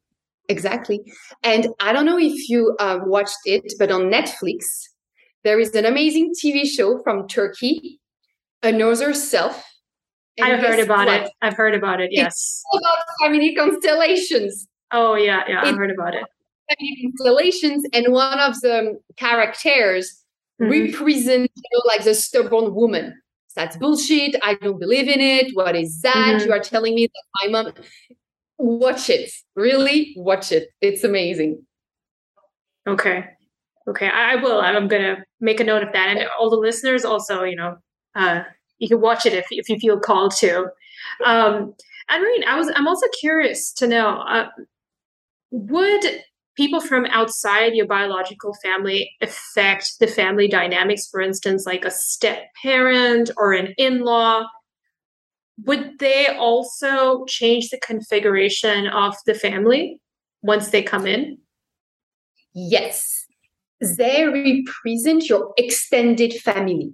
Exactly. 0.48 1.00
And 1.42 1.68
I 1.80 1.92
don't 1.92 2.06
know 2.06 2.18
if 2.18 2.48
you 2.48 2.76
uh, 2.78 3.00
watched 3.04 3.38
it, 3.44 3.72
but 3.78 3.90
on 3.90 4.02
Netflix, 4.02 4.64
there 5.44 5.58
is 5.58 5.74
an 5.74 5.84
amazing 5.84 6.32
TV 6.34 6.64
show 6.66 7.00
from 7.02 7.26
Turkey, 7.28 8.00
Another 8.62 9.12
Self. 9.12 9.64
I've 10.40 10.60
heard 10.60 10.80
about 10.80 11.06
what? 11.06 11.22
it. 11.22 11.30
I've 11.42 11.56
heard 11.56 11.74
about 11.74 12.00
it. 12.00 12.10
Yes. 12.12 12.62
It's 12.72 12.82
about 12.82 12.98
family 13.22 13.54
constellations. 13.54 14.68
Oh 14.92 15.14
yeah, 15.14 15.42
yeah, 15.48 15.62
I've 15.62 15.76
heard 15.76 15.90
about 15.90 16.14
it. 16.14 16.24
Family 16.68 16.96
constellations, 17.02 17.84
and 17.92 18.12
one 18.12 18.38
of 18.38 18.60
the 18.60 19.00
characters 19.16 20.22
mm-hmm. 20.60 20.70
represents 20.70 21.52
you 21.56 21.62
know, 21.72 21.82
like 21.86 22.04
the 22.04 22.14
stubborn 22.14 22.74
woman 22.74 23.14
that's 23.56 23.76
bullshit. 23.76 24.36
I 24.42 24.54
don't 24.54 24.78
believe 24.78 25.08
in 25.08 25.20
it. 25.20 25.50
What 25.54 25.74
is 25.74 26.00
that? 26.02 26.14
Mm-hmm. 26.14 26.46
You 26.46 26.52
are 26.52 26.60
telling 26.60 26.94
me 26.94 27.08
that 27.08 27.24
my 27.42 27.62
mom. 27.62 27.72
Watch 28.58 29.10
it. 29.10 29.30
Really 29.54 30.14
watch 30.16 30.50
it. 30.50 30.68
It's 30.80 31.04
amazing. 31.04 31.66
Okay. 32.86 33.24
Okay. 33.86 34.08
I 34.08 34.36
will. 34.36 34.60
I'm 34.60 34.88
going 34.88 35.02
to 35.02 35.16
make 35.40 35.60
a 35.60 35.64
note 35.64 35.82
of 35.82 35.92
that. 35.92 36.08
And 36.08 36.26
all 36.40 36.48
the 36.48 36.56
listeners 36.56 37.04
also, 37.04 37.42
you 37.42 37.56
know, 37.56 37.76
uh, 38.14 38.44
you 38.78 38.88
can 38.88 39.00
watch 39.00 39.26
it 39.26 39.34
if, 39.34 39.46
if 39.50 39.68
you 39.68 39.78
feel 39.78 40.00
called 40.00 40.32
to. 40.38 40.68
Um, 41.24 41.74
Irene, 42.10 42.44
I 42.44 42.56
was, 42.56 42.70
I'm 42.74 42.88
also 42.88 43.06
curious 43.20 43.72
to 43.74 43.86
know, 43.86 44.20
uh, 44.20 44.48
would 45.50 46.04
people 46.56 46.80
from 46.80 47.04
outside 47.06 47.74
your 47.74 47.86
biological 47.86 48.54
family 48.62 49.10
affect 49.20 49.98
the 50.00 50.06
family 50.06 50.48
dynamics, 50.48 51.06
for 51.06 51.20
instance, 51.20 51.66
like 51.66 51.84
a 51.84 51.90
step 51.90 52.46
parent 52.62 53.30
or 53.36 53.52
an 53.52 53.74
in 53.76 54.00
law? 54.00 54.46
Would 55.64 55.98
they 55.98 56.26
also 56.38 57.24
change 57.26 57.70
the 57.70 57.80
configuration 57.80 58.86
of 58.88 59.14
the 59.26 59.34
family 59.34 60.00
once 60.42 60.70
they 60.70 60.82
come 60.82 61.06
in? 61.06 61.38
Yes. 62.54 63.26
They 63.80 64.24
represent 64.24 65.28
your 65.28 65.52
extended 65.58 66.32
family 66.34 66.90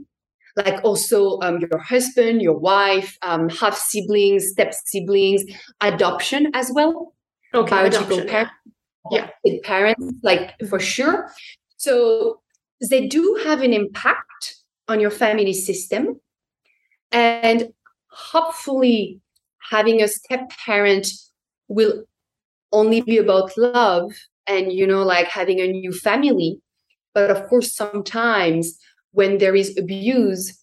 like 0.55 0.85
also 0.85 1.41
um, 1.41 1.61
your 1.61 1.79
husband, 1.79 2.43
your 2.43 2.59
wife, 2.59 3.17
um, 3.23 3.49
half 3.49 3.75
siblings, 3.75 4.51
step 4.51 4.75
siblings, 4.85 5.43
adoption 5.81 6.51
as 6.53 6.71
well. 6.75 7.15
Okay, 7.55 7.71
biological 7.71 8.25
parents 8.27 8.53
yeah 8.53 8.72
with 9.11 9.63
parents 9.63 10.15
like 10.23 10.55
for 10.69 10.79
sure. 10.79 11.31
So 11.77 12.41
they 12.91 13.07
do 13.07 13.41
have 13.45 13.63
an 13.63 13.73
impact 13.73 14.57
on 14.89 15.01
your 15.01 15.11
family 15.11 15.53
system. 15.53 16.21
And 17.11 17.73
hopefully 18.11 19.21
having 19.71 20.03
a 20.03 20.09
step 20.09 20.51
parent 20.65 21.09
will 21.69 22.05
only 22.73 23.01
be 23.01 23.19
about 23.19 23.57
love 23.57 24.13
and 24.47 24.73
you 24.73 24.87
know 24.87 25.03
like 25.03 25.29
having 25.29 25.61
a 25.61 25.67
new 25.67 25.93
family. 25.93 26.61
But 27.15 27.31
of 27.31 27.49
course 27.49 27.75
sometimes 27.75 28.79
when 29.13 29.39
there 29.39 29.55
is 29.55 29.77
abuse 29.77 30.59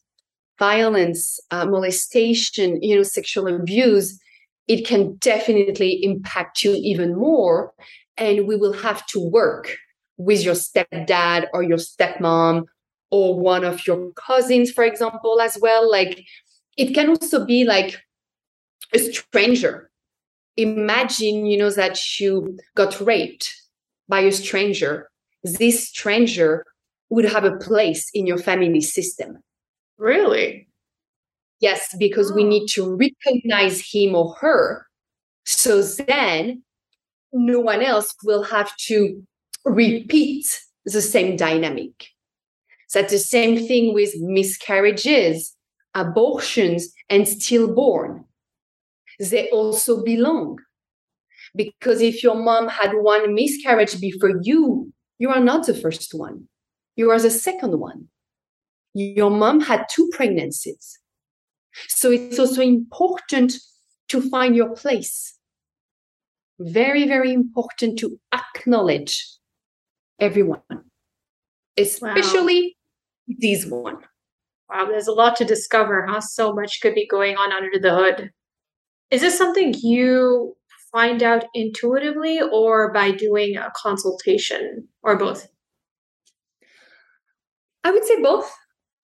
violence 0.58 1.39
uh, 1.52 1.65
molestation 1.65 2.82
you 2.82 2.95
know 2.95 3.04
sexual 3.04 3.47
abuse 3.47 4.19
it 4.69 4.88
can 4.88 5.15
definitely 5.15 6.01
impact 6.03 6.63
you 6.63 6.73
even 6.75 7.15
more 7.15 7.73
and 8.15 8.47
we 8.47 8.55
will 8.55 8.73
have 8.73 9.05
to 9.08 9.19
work 9.19 9.75
with 10.17 10.43
your 10.43 10.55
stepdad 10.55 11.47
or 11.53 11.63
your 11.63 11.77
stepmom 11.77 12.63
or 13.12 13.38
one 13.38 13.65
of 13.65 13.86
your 13.86 14.12
cousins 14.13 14.71
for 14.71 14.86
example 14.86 15.41
as 15.41 15.58
well 15.62 15.89
like 15.89 16.25
it 16.79 16.93
can 16.93 17.10
also 17.10 17.45
be 17.45 17.65
like 17.65 18.01
a 18.95 18.99
stranger. 18.99 19.91
Imagine, 20.55 21.45
you 21.45 21.58
know, 21.58 21.69
that 21.71 21.99
you 22.19 22.58
got 22.75 22.99
raped 23.01 23.53
by 24.08 24.21
a 24.21 24.32
stranger. 24.32 25.10
This 25.43 25.89
stranger 25.89 26.65
would 27.10 27.25
have 27.25 27.43
a 27.43 27.58
place 27.58 28.10
in 28.13 28.25
your 28.25 28.38
family 28.38 28.79
system. 28.79 29.39
Really? 29.97 30.68
Yes, 31.60 31.95
because 31.98 32.32
we 32.32 32.43
need 32.43 32.67
to 32.69 32.95
recognize 32.95 33.82
him 33.82 34.15
or 34.15 34.36
her. 34.36 34.86
So 35.45 35.82
then 35.82 36.63
no 37.34 37.60
one 37.60 37.82
else 37.82 38.15
will 38.24 38.43
have 38.43 38.76
to 38.88 39.22
repeat 39.65 40.62
the 40.86 41.02
same 41.02 41.36
dynamic. 41.36 42.08
That's 42.93 43.12
the 43.12 43.19
same 43.19 43.67
thing 43.67 43.93
with 43.93 44.13
miscarriages, 44.19 45.56
abortions, 45.93 46.91
and 47.10 47.28
stillborn. 47.28 48.26
They 49.19 49.50
also 49.50 50.04
belong. 50.04 50.58
Because 51.56 52.02
if 52.02 52.24
your 52.24 52.36
mom 52.36 52.67
had 52.67 52.93
one 52.93 53.34
miscarriage 53.34 54.00
before 54.00 54.34
you, 54.41 54.93
you 55.17 55.30
are 55.30 55.39
not 55.39 55.65
the 55.65 55.74
first 55.74 56.13
one. 56.13 56.48
You 56.95 57.12
are 57.12 57.19
the 57.19 57.30
second 57.30 57.80
one. 57.80 58.08
Your 58.93 59.30
mom 59.30 59.62
had 59.62 59.86
two 59.91 60.10
pregnancies. 60.13 61.00
So 61.88 62.12
it's 62.12 62.39
also 62.39 62.62
important 62.62 63.54
to 64.10 64.22
find 64.30 64.56
your 64.56 64.76
place. 64.76 65.38
Very, 66.60 67.08
very 67.08 67.32
important 67.32 68.00
to 68.00 68.20
acknowledge 68.34 69.26
everyone, 70.20 70.62
especially 71.78 72.76
wow. 73.28 73.36
this 73.39 73.65
one. 73.65 73.98
Wow, 74.70 74.86
there's 74.86 75.08
a 75.08 75.13
lot 75.13 75.36
to 75.38 75.46
discover, 75.46 76.06
huh? 76.06 76.22
So 76.22 76.54
much 76.54 76.82
could 76.82 76.96
be 76.96 77.08
going 77.08 77.38
on 77.38 77.52
under 77.52 77.80
the 77.80 77.96
hood. 77.96 78.32
Is 79.10 79.22
this 79.22 79.38
something 79.38 79.74
you 79.82 80.56
find 80.92 81.24
out 81.24 81.46
intuitively 81.54 82.39
or 82.42 82.92
by 82.92 83.12
doing 83.12 83.58
a 83.58 83.72
consultation 83.76 84.88
or 85.02 85.18
both? 85.18 85.48
I 87.84 87.92
would 87.92 88.06
say 88.06 88.22
both. 88.22 88.52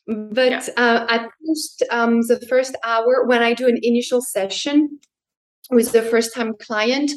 But 0.08 0.52
yeah. 0.52 0.68
uh, 0.78 1.08
at 1.10 1.30
first, 1.48 1.84
um, 1.92 2.22
the 2.22 2.40
first 2.48 2.76
hour, 2.84 3.26
when 3.26 3.42
I 3.42 3.54
do 3.54 3.68
an 3.68 3.80
initial 3.82 4.22
session 4.22 5.00
with 5.72 5.94
the 5.94 6.04
first 6.04 6.36
time 6.36 6.54
client, 6.60 7.12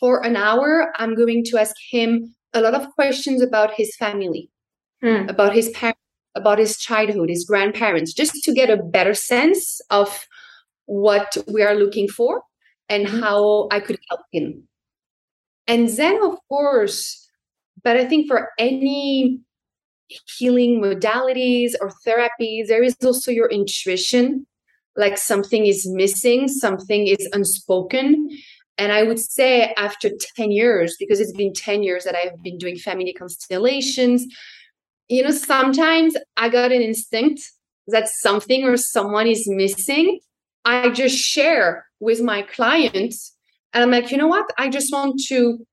for 0.00 0.24
an 0.24 0.36
hour, 0.36 0.92
I'm 0.96 1.14
going 1.14 1.44
to 1.44 1.58
ask 1.58 1.74
him 1.90 2.34
a 2.52 2.60
lot 2.60 2.74
of 2.74 2.90
questions 2.90 3.40
about 3.40 3.72
his 3.76 3.96
family, 3.96 4.50
mm. 5.02 5.30
about 5.30 5.54
his 5.54 5.70
parents, 5.70 6.00
about 6.34 6.58
his 6.58 6.76
childhood, 6.76 7.28
his 7.28 7.44
grandparents, 7.44 8.12
just 8.12 8.34
to 8.44 8.52
get 8.52 8.70
a 8.70 8.82
better 8.82 9.14
sense 9.14 9.80
of 9.90 10.26
what 10.86 11.36
we 11.52 11.62
are 11.62 11.74
looking 11.74 12.08
for 12.08 12.42
and 12.88 13.06
mm-hmm. 13.06 13.20
how 13.20 13.68
I 13.70 13.80
could 13.80 13.98
help 14.10 14.22
him. 14.32 14.68
And 15.66 15.88
then, 15.88 16.22
of 16.22 16.36
course, 16.48 17.28
but 17.82 17.96
I 17.96 18.04
think 18.04 18.28
for 18.28 18.50
any 18.58 19.40
healing 20.08 20.80
modalities 20.80 21.72
or 21.80 21.90
therapies, 22.06 22.68
there 22.68 22.82
is 22.82 22.96
also 23.04 23.30
your 23.30 23.48
intuition, 23.48 24.46
like 24.96 25.18
something 25.18 25.66
is 25.66 25.86
missing, 25.88 26.48
something 26.48 27.06
is 27.06 27.28
unspoken. 27.32 28.28
And 28.76 28.92
I 28.92 29.04
would 29.04 29.20
say 29.20 29.72
after 29.76 30.10
10 30.36 30.50
years, 30.50 30.96
because 30.98 31.20
it's 31.20 31.32
been 31.32 31.52
10 31.52 31.82
years 31.82 32.04
that 32.04 32.16
I've 32.16 32.42
been 32.42 32.58
doing 32.58 32.76
family 32.76 33.12
constellations, 33.12 34.26
you 35.08 35.22
know, 35.22 35.30
sometimes 35.30 36.16
I 36.36 36.48
got 36.48 36.72
an 36.72 36.82
instinct 36.82 37.42
that 37.88 38.08
something 38.08 38.64
or 38.64 38.76
someone 38.76 39.26
is 39.26 39.46
missing. 39.46 40.20
I 40.64 40.88
just 40.90 41.16
share 41.16 41.86
with 42.00 42.20
my 42.22 42.42
clients. 42.42 43.36
And 43.72 43.84
I'm 43.84 43.90
like, 43.90 44.10
you 44.10 44.16
know 44.16 44.28
what? 44.28 44.46
I 44.58 44.68
just 44.68 44.92
want 44.92 45.20
to 45.28 45.64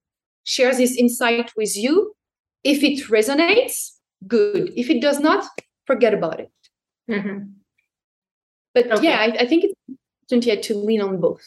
share 0.43 0.75
this 0.75 0.95
insight 0.97 1.51
with 1.55 1.75
you. 1.75 2.13
If 2.63 2.83
it 2.83 3.07
resonates, 3.09 3.91
good. 4.27 4.71
If 4.75 4.89
it 4.89 5.01
does 5.01 5.19
not, 5.19 5.45
forget 5.85 6.13
about 6.13 6.39
it. 6.39 6.51
Mm-hmm. 7.09 7.39
But 8.73 8.91
okay. 8.91 9.03
yeah, 9.03 9.17
I, 9.17 9.43
I, 9.43 9.45
think 9.47 9.65
it's 9.65 9.73
important 9.87 10.45
yet 10.45 10.63
to 10.63 10.75
lean 10.75 11.01
on 11.01 11.19
both. 11.19 11.41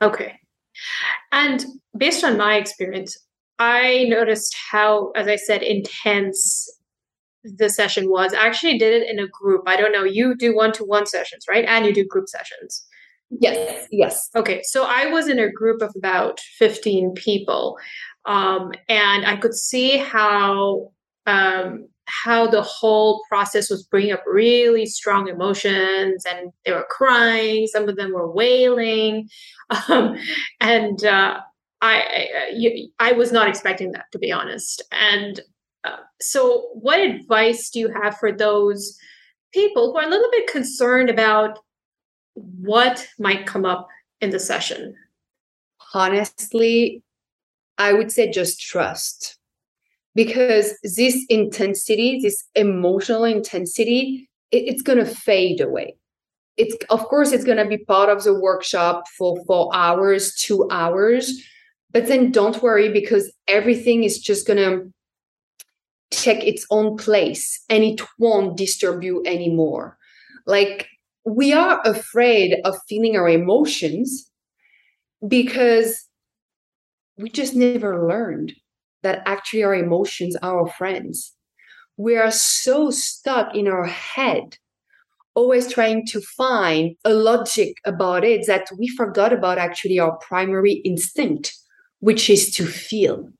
Okay. 0.00 0.38
And 1.32 1.64
based 1.96 2.22
on 2.22 2.36
my 2.36 2.54
experience, 2.56 3.18
I 3.58 4.04
noticed 4.08 4.54
how, 4.70 5.10
as 5.12 5.26
I 5.26 5.36
said, 5.36 5.62
intense 5.62 6.68
the 7.42 7.68
session 7.68 8.10
was. 8.10 8.34
I 8.34 8.46
actually 8.46 8.78
did 8.78 9.02
it 9.02 9.08
in 9.08 9.18
a 9.18 9.28
group. 9.28 9.62
I 9.66 9.76
don't 9.76 9.92
know. 9.92 10.04
You 10.04 10.36
do 10.36 10.54
one 10.54 10.72
to 10.72 10.84
one 10.84 11.06
sessions, 11.06 11.46
right? 11.48 11.64
And 11.64 11.86
you 11.86 11.94
do 11.94 12.04
group 12.04 12.28
sessions. 12.28 12.86
Yes. 13.30 13.86
Yes. 13.90 14.30
Okay. 14.36 14.60
So 14.64 14.84
I 14.84 15.06
was 15.06 15.28
in 15.28 15.38
a 15.38 15.50
group 15.50 15.82
of 15.82 15.92
about 15.96 16.40
15 16.58 17.14
people. 17.14 17.76
Um, 18.24 18.72
and 18.88 19.26
I 19.26 19.36
could 19.36 19.54
see 19.54 19.98
how 19.98 20.92
um, 21.26 21.88
how 22.06 22.46
the 22.46 22.62
whole 22.62 23.22
process 23.28 23.68
was 23.68 23.82
bringing 23.82 24.12
up 24.12 24.22
really 24.26 24.86
strong 24.86 25.28
emotions 25.28 26.24
and 26.24 26.52
they 26.64 26.72
were 26.72 26.86
crying 26.88 27.66
some 27.66 27.88
of 27.88 27.96
them 27.96 28.12
were 28.12 28.30
wailing. 28.30 29.28
Um, 29.88 30.16
and 30.60 31.04
uh, 31.04 31.40
I, 31.80 32.28
I, 33.00 33.08
I 33.08 33.12
was 33.14 33.32
not 33.32 33.48
expecting 33.48 33.90
that 33.92 34.04
to 34.12 34.18
be 34.20 34.30
honest. 34.30 34.80
And 34.92 35.40
uh, 35.82 35.96
so 36.20 36.68
what 36.74 37.00
advice 37.00 37.70
do 37.70 37.80
you 37.80 37.88
have 37.88 38.16
for 38.16 38.30
those 38.30 38.96
people 39.52 39.90
who 39.90 39.98
are 39.98 40.06
a 40.06 40.08
little 40.08 40.30
bit 40.30 40.46
concerned 40.46 41.10
about 41.10 41.58
what 42.34 43.08
might 43.18 43.44
come 43.44 43.64
up 43.64 43.88
in 44.20 44.30
the 44.30 44.38
session? 44.38 44.94
Honestly 45.92 47.02
i 47.78 47.92
would 47.92 48.10
say 48.10 48.30
just 48.30 48.60
trust 48.60 49.38
because 50.16 50.72
this 50.82 51.24
intensity, 51.28 52.18
this 52.22 52.42
emotional 52.54 53.24
intensity, 53.24 54.28
it, 54.50 54.64
it's 54.66 54.82
going 54.82 54.98
to 54.98 55.04
fade 55.04 55.60
away. 55.60 55.94
It's 56.56 56.74
of 56.88 57.04
course 57.04 57.32
it's 57.32 57.44
going 57.44 57.58
to 57.58 57.66
be 57.66 57.84
part 57.84 58.08
of 58.08 58.24
the 58.24 58.34
workshop 58.34 59.04
for 59.18 59.36
four 59.46 59.70
hours, 59.74 60.34
two 60.34 60.66
hours, 60.70 61.38
but 61.92 62.06
then 62.08 62.32
don't 62.32 62.62
worry 62.62 62.90
because 62.90 63.30
everything 63.46 64.04
is 64.04 64.18
just 64.18 64.46
going 64.46 64.56
to 64.56 64.90
take 66.10 66.42
its 66.44 66.66
own 66.70 66.96
place 66.96 67.62
and 67.68 67.84
it 67.84 68.00
won't 68.18 68.56
disturb 68.56 69.04
you 69.04 69.22
anymore. 69.26 69.98
Like 70.46 70.88
we 71.26 71.52
are 71.52 71.82
afraid 71.84 72.56
of 72.64 72.78
feeling 72.88 73.16
our 73.16 73.28
emotions 73.28 74.30
because 75.28 76.06
we 77.18 77.28
just 77.28 77.54
never 77.54 78.08
learned 78.08 78.54
that 79.06 79.22
actually 79.24 79.62
our 79.62 79.76
emotions 79.76 80.34
are 80.42 80.58
our 80.58 80.68
friends. 80.72 81.32
We 81.96 82.16
are 82.16 82.32
so 82.32 82.90
stuck 82.90 83.54
in 83.54 83.68
our 83.68 83.86
head, 83.86 84.58
always 85.36 85.72
trying 85.72 86.06
to 86.08 86.20
find 86.20 86.96
a 87.04 87.14
logic 87.14 87.76
about 87.84 88.24
it 88.24 88.48
that 88.48 88.66
we 88.76 88.88
forgot 88.88 89.32
about 89.32 89.58
actually 89.58 90.00
our 90.00 90.16
primary 90.16 90.72
instinct, 90.90 91.54
which 92.00 92.28
is 92.28 92.50
to 92.56 92.66
feel. 92.66 93.30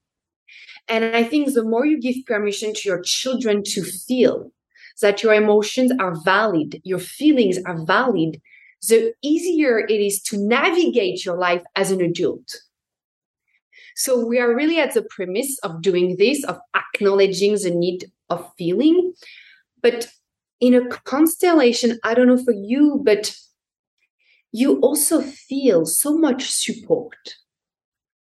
And 0.86 1.16
I 1.16 1.24
think 1.24 1.52
the 1.52 1.64
more 1.64 1.84
you 1.84 2.00
give 2.00 2.24
permission 2.26 2.72
to 2.72 2.88
your 2.88 3.02
children 3.02 3.64
to 3.74 3.82
feel 3.82 4.52
that 5.02 5.24
your 5.24 5.34
emotions 5.34 5.90
are 5.98 6.14
valid, 6.22 6.80
your 6.84 7.00
feelings 7.00 7.58
are 7.66 7.84
valid, 7.84 8.40
the 8.88 9.12
easier 9.20 9.80
it 9.80 10.00
is 10.00 10.22
to 10.28 10.36
navigate 10.38 11.24
your 11.24 11.36
life 11.36 11.64
as 11.74 11.90
an 11.90 12.00
adult. 12.00 12.54
So 13.96 14.24
we 14.24 14.38
are 14.38 14.54
really 14.54 14.78
at 14.78 14.92
the 14.92 15.02
premise 15.02 15.58
of 15.62 15.80
doing 15.80 16.16
this, 16.18 16.44
of 16.44 16.58
acknowledging 16.76 17.54
the 17.54 17.70
need 17.70 18.12
of 18.28 18.46
feeling. 18.58 19.14
But 19.82 20.08
in 20.60 20.74
a 20.74 20.86
constellation, 20.88 21.98
I 22.04 22.12
don't 22.12 22.28
know 22.28 22.42
for 22.42 22.52
you, 22.52 23.00
but 23.04 23.34
you 24.52 24.78
also 24.80 25.22
feel 25.22 25.86
so 25.86 26.16
much 26.16 26.50
support 26.50 27.16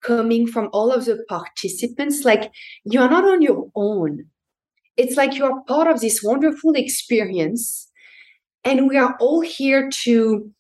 coming 0.02 0.48
from 0.48 0.70
all 0.72 0.92
of 0.92 1.06
the 1.06 1.24
participants. 1.28 2.24
Like 2.24 2.52
you 2.86 3.02
are 3.02 3.10
not 3.10 3.26
on 3.26 3.42
your 3.42 3.70
own. 3.76 4.26
It's 4.96 5.18
like 5.18 5.36
you 5.36 5.44
are 5.44 5.62
part 5.64 5.88
of 5.88 6.00
this 6.00 6.22
wonderful 6.24 6.74
experience. 6.74 7.92
And 8.64 8.88
we 8.88 8.98
are 8.98 9.18
all 9.20 9.42
here 9.42 9.90
to 10.04 10.52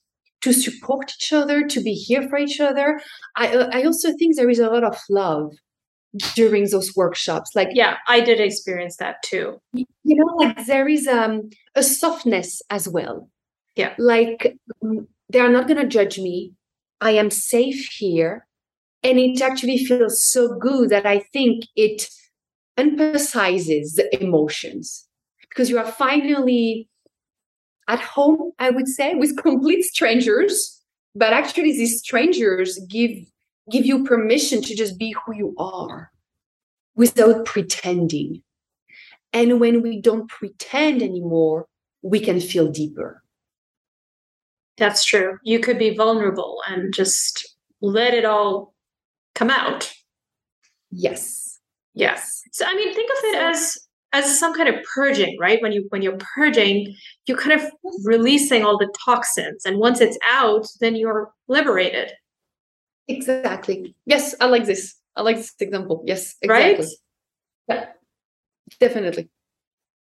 to 0.46 0.54
support 0.54 1.12
each 1.18 1.34
other, 1.34 1.68
to 1.68 1.82
be 1.82 1.94
here 1.94 2.30
for 2.30 2.38
each 2.38 2.60
other. 2.60 3.02
I 3.36 3.48
I 3.78 3.84
also 3.84 4.14
think 4.14 4.36
there 4.36 4.50
is 4.50 4.60
a 4.60 4.70
lot 4.70 4.84
of 4.84 4.98
love 5.10 5.52
during 6.36 6.70
those 6.70 6.96
workshops. 6.96 7.50
Like 7.56 7.70
yeah, 7.72 7.98
I 8.08 8.22
did 8.22 8.40
experience 8.40 8.98
that 8.98 9.24
too. 9.24 9.60
You 9.74 10.16
know, 10.20 10.32
like 10.38 10.68
there 10.68 10.88
is 10.88 11.08
um 11.08 11.50
a 11.74 11.82
softness 11.82 12.62
as 12.70 12.88
well. 12.88 13.30
Yeah, 13.76 13.94
like 13.98 14.56
um, 14.84 15.08
they 15.30 15.40
are 15.40 15.50
not 15.50 15.68
going 15.68 15.82
to 15.82 15.88
judge 15.98 16.20
me. 16.20 16.54
I 17.02 17.12
am 17.12 17.32
safe 17.32 17.90
here, 17.98 18.48
and 19.04 19.18
it 19.18 19.42
actually 19.42 19.80
feels 19.80 20.24
so 20.24 20.56
good 20.60 20.90
that 20.92 21.08
I 21.08 21.20
think 21.34 21.66
it 21.76 22.08
emphasizes 22.78 23.94
the 23.96 24.08
emotions 24.22 25.08
because 25.50 25.70
you 25.72 25.80
are 25.80 25.92
finally 25.92 26.88
at 27.88 28.00
home, 28.00 28.52
I 28.60 28.70
would 28.70 28.88
say, 28.88 29.16
with 29.16 29.38
complete 29.42 29.84
strangers, 29.84 30.82
but 31.14 31.34
actually 31.34 31.72
these 31.74 32.00
strangers 32.00 32.80
give 32.90 33.12
give 33.72 33.86
you 33.86 34.04
permission 34.04 34.62
to 34.62 34.76
just 34.76 35.00
be 35.00 35.16
who 35.26 35.34
you 35.34 35.56
are 35.58 36.12
without 36.96 37.46
pretending. 37.46 38.44
And 39.34 39.60
when 39.60 39.82
we 39.82 40.00
don't 40.00 40.30
pretend 40.30 41.02
anymore 41.02 41.68
we 42.06 42.20
can 42.20 42.40
feel 42.40 42.72
deeper. 42.72 43.24
That's 44.78 45.04
true. 45.04 45.40
You 45.44 45.60
could 45.60 45.80
be 45.80 45.96
vulnerable 45.96 46.62
and 46.68 46.94
just 46.94 47.56
let 47.82 48.14
it 48.14 48.26
all 48.26 48.76
come 49.34 49.50
out. 49.50 49.92
Yes. 50.92 51.60
Yes. 51.96 52.44
So 52.52 52.66
i 52.68 52.76
mean 52.76 52.94
think 52.94 53.10
of 53.10 53.18
it 53.24 53.36
as 53.38 53.78
as 54.16 54.40
some 54.40 54.54
kind 54.56 54.70
of 54.70 54.76
purging 54.96 55.38
right? 55.40 55.62
When 55.62 55.72
you 55.72 55.86
when 55.90 56.02
you're 56.02 56.18
purging 56.36 56.96
you're 57.26 57.38
kind 57.38 57.60
of 57.60 57.64
releasing 58.04 58.64
all 58.64 58.78
the 58.78 58.94
toxins. 59.06 59.66
And 59.66 59.80
once 59.80 60.02
it's 60.02 60.18
out 60.30 60.68
then 60.82 60.96
you're 60.96 61.32
liberated. 61.48 62.12
Exactly. 63.08 63.96
Yes 64.06 64.36
i 64.40 64.46
like 64.46 64.66
this. 64.66 64.96
I 65.16 65.22
like 65.22 65.38
this 65.38 65.54
example. 65.60 66.04
Yes 66.06 66.36
exactly. 66.42 66.86
right 66.86 66.92
yeah 67.70 67.86
definitely. 68.80 69.30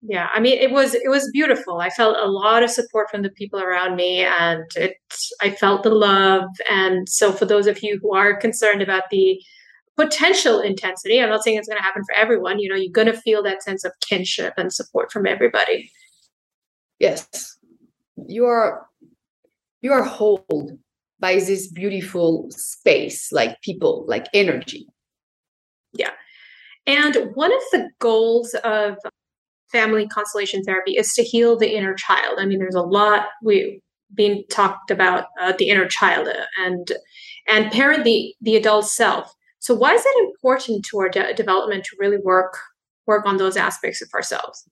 Yeah 0.02 0.28
i 0.34 0.40
mean 0.40 0.58
it 0.58 0.70
was 0.70 0.94
it 0.94 1.08
was 1.08 1.30
beautiful. 1.32 1.78
I 1.80 1.90
felt 1.90 2.16
a 2.16 2.30
lot 2.30 2.62
of 2.62 2.70
support 2.70 3.10
from 3.10 3.22
the 3.22 3.30
people 3.30 3.60
around 3.60 3.96
me 3.96 4.24
and 4.24 4.64
it 4.76 4.96
i 5.40 5.50
felt 5.50 5.82
the 5.82 5.90
love. 5.90 6.44
And 6.70 7.08
so 7.08 7.32
for 7.32 7.46
those 7.46 7.66
of 7.66 7.82
you 7.82 7.98
who 8.02 8.14
are 8.14 8.36
concerned 8.36 8.82
about 8.82 9.04
the 9.10 9.40
potential 9.96 10.60
intensity. 10.60 11.20
I'm 11.20 11.28
not 11.28 11.42
saying 11.42 11.58
it's 11.58 11.68
going 11.68 11.78
to 11.78 11.84
happen 11.84 12.02
for 12.04 12.14
everyone 12.14 12.58
you 12.58 12.68
know 12.68 12.76
you're 12.76 12.92
going 12.92 13.06
to 13.06 13.20
feel 13.20 13.42
that 13.42 13.62
sense 13.62 13.84
of 13.84 13.92
kinship 14.00 14.54
and 14.56 14.72
support 14.72 15.12
from 15.12 15.26
everybody. 15.26 15.90
Yes. 16.98 17.58
You 18.28 18.46
are 18.46 18.86
you 19.80 19.92
are 19.92 20.04
held 20.04 20.78
by 21.18 21.34
this 21.34 21.68
beautiful 21.68 22.48
space 22.50 23.30
like 23.32 23.60
people 23.62 24.04
like 24.08 24.26
energy. 24.32 24.86
Yeah. 25.92 26.10
And 26.86 27.16
one 27.34 27.52
of 27.52 27.62
the 27.70 27.88
goals 28.00 28.54
of 28.64 28.96
family 29.70 30.06
constellation 30.06 30.62
therapy 30.62 30.92
is 30.92 31.12
to 31.14 31.22
heal 31.22 31.56
the 31.56 31.74
inner 31.74 31.94
child. 31.94 32.38
I 32.38 32.46
mean, 32.46 32.58
there's 32.58 32.74
a 32.74 32.82
lot 32.82 33.26
we 33.42 33.80
being 34.14 34.44
talked 34.50 34.90
about 34.90 35.26
uh, 35.40 35.54
the 35.58 35.70
inner 35.70 35.86
child 35.86 36.28
uh, 36.28 36.44
and 36.58 36.92
and 37.48 37.72
parent 37.72 38.04
the 38.04 38.34
the 38.40 38.56
adult 38.56 38.86
self. 38.86 39.32
So 39.62 39.76
why 39.76 39.94
is 39.94 40.02
it 40.04 40.24
important 40.24 40.84
to 40.86 40.98
our 40.98 41.08
de- 41.08 41.34
development 41.34 41.84
to 41.84 41.96
really 41.98 42.18
work 42.18 42.58
work 43.06 43.24
on 43.26 43.36
those 43.36 43.56
aspects 43.56 44.02
of 44.02 44.08
ourselves? 44.12 44.68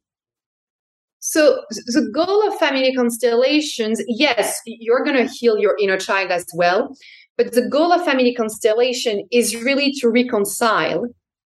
So 1.21 1.63
the 1.87 2.11
goal 2.13 2.49
of 2.49 2.59
family 2.59 2.93
constellations, 2.93 4.03
yes, 4.09 4.61
you're 4.67 5.05
going 5.05 5.17
to 5.17 5.33
heal 5.33 5.59
your 5.59 5.77
inner 5.81 5.97
child 5.97 6.33
as 6.33 6.45
well, 6.55 6.97
but 7.37 7.53
the 7.53 7.69
goal 7.69 7.93
of 7.93 8.05
family 8.05 8.35
constellation 8.35 9.29
is 9.31 9.55
really 9.55 9.93
to 10.01 10.09
reconcile 10.09 11.07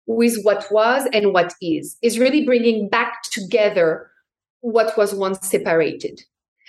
with 0.06 0.42
what 0.42 0.66
was 0.70 1.06
and 1.12 1.34
what 1.34 1.52
is, 1.60 1.98
is 2.00 2.18
really 2.18 2.42
bringing 2.44 2.88
back 2.88 3.22
together 3.32 4.10
what 4.60 4.96
was 4.96 5.14
once 5.14 5.46
separated. 5.46 6.22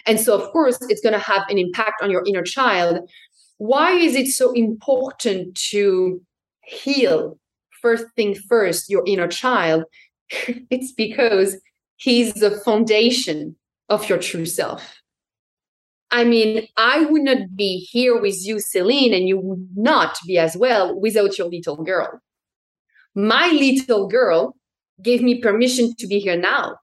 And 0.06 0.20
so, 0.20 0.36
of 0.38 0.52
course, 0.52 0.80
it's 0.90 1.02
going 1.02 1.14
to 1.14 1.20
have 1.20 1.44
an 1.50 1.58
impact 1.58 2.02
on 2.02 2.12
your 2.12 2.24
inner 2.26 2.44
child. 2.44 3.10
Why 3.58 3.92
is 3.94 4.16
it 4.16 4.28
so 4.28 4.52
important 4.52 5.56
to 5.70 6.22
heal 6.68 7.40
first 7.82 8.06
thing 8.16 8.36
first, 8.36 8.90
your 8.90 9.04
inner 9.06 9.28
child? 9.28 9.84
it's 10.30 10.92
because 10.92 11.58
he's 11.96 12.34
the 12.34 12.52
foundation 12.52 13.56
of 13.90 14.08
your 14.10 14.18
true 14.18 14.46
self. 14.46 15.02
I 16.10 16.24
mean, 16.24 16.68
I 16.78 17.06
would 17.06 17.24
not 17.24 17.56
be 17.56 17.80
here 17.80 18.20
with 18.20 18.46
you, 18.46 18.60
Celine, 18.60 19.14
and 19.14 19.28
you 19.28 19.38
would 19.40 19.68
not 19.76 20.18
be 20.26 20.38
as 20.38 20.56
well 20.56 20.98
without 21.00 21.38
your 21.38 21.48
little 21.48 21.84
girl 21.84 22.22
my 23.18 23.50
little 23.50 24.08
girl 24.08 24.56
gave 25.02 25.24
me 25.24 25.42
permission 25.42 25.96
to 25.96 26.06
be 26.06 26.20
here 26.20 26.38
now. 26.38 26.78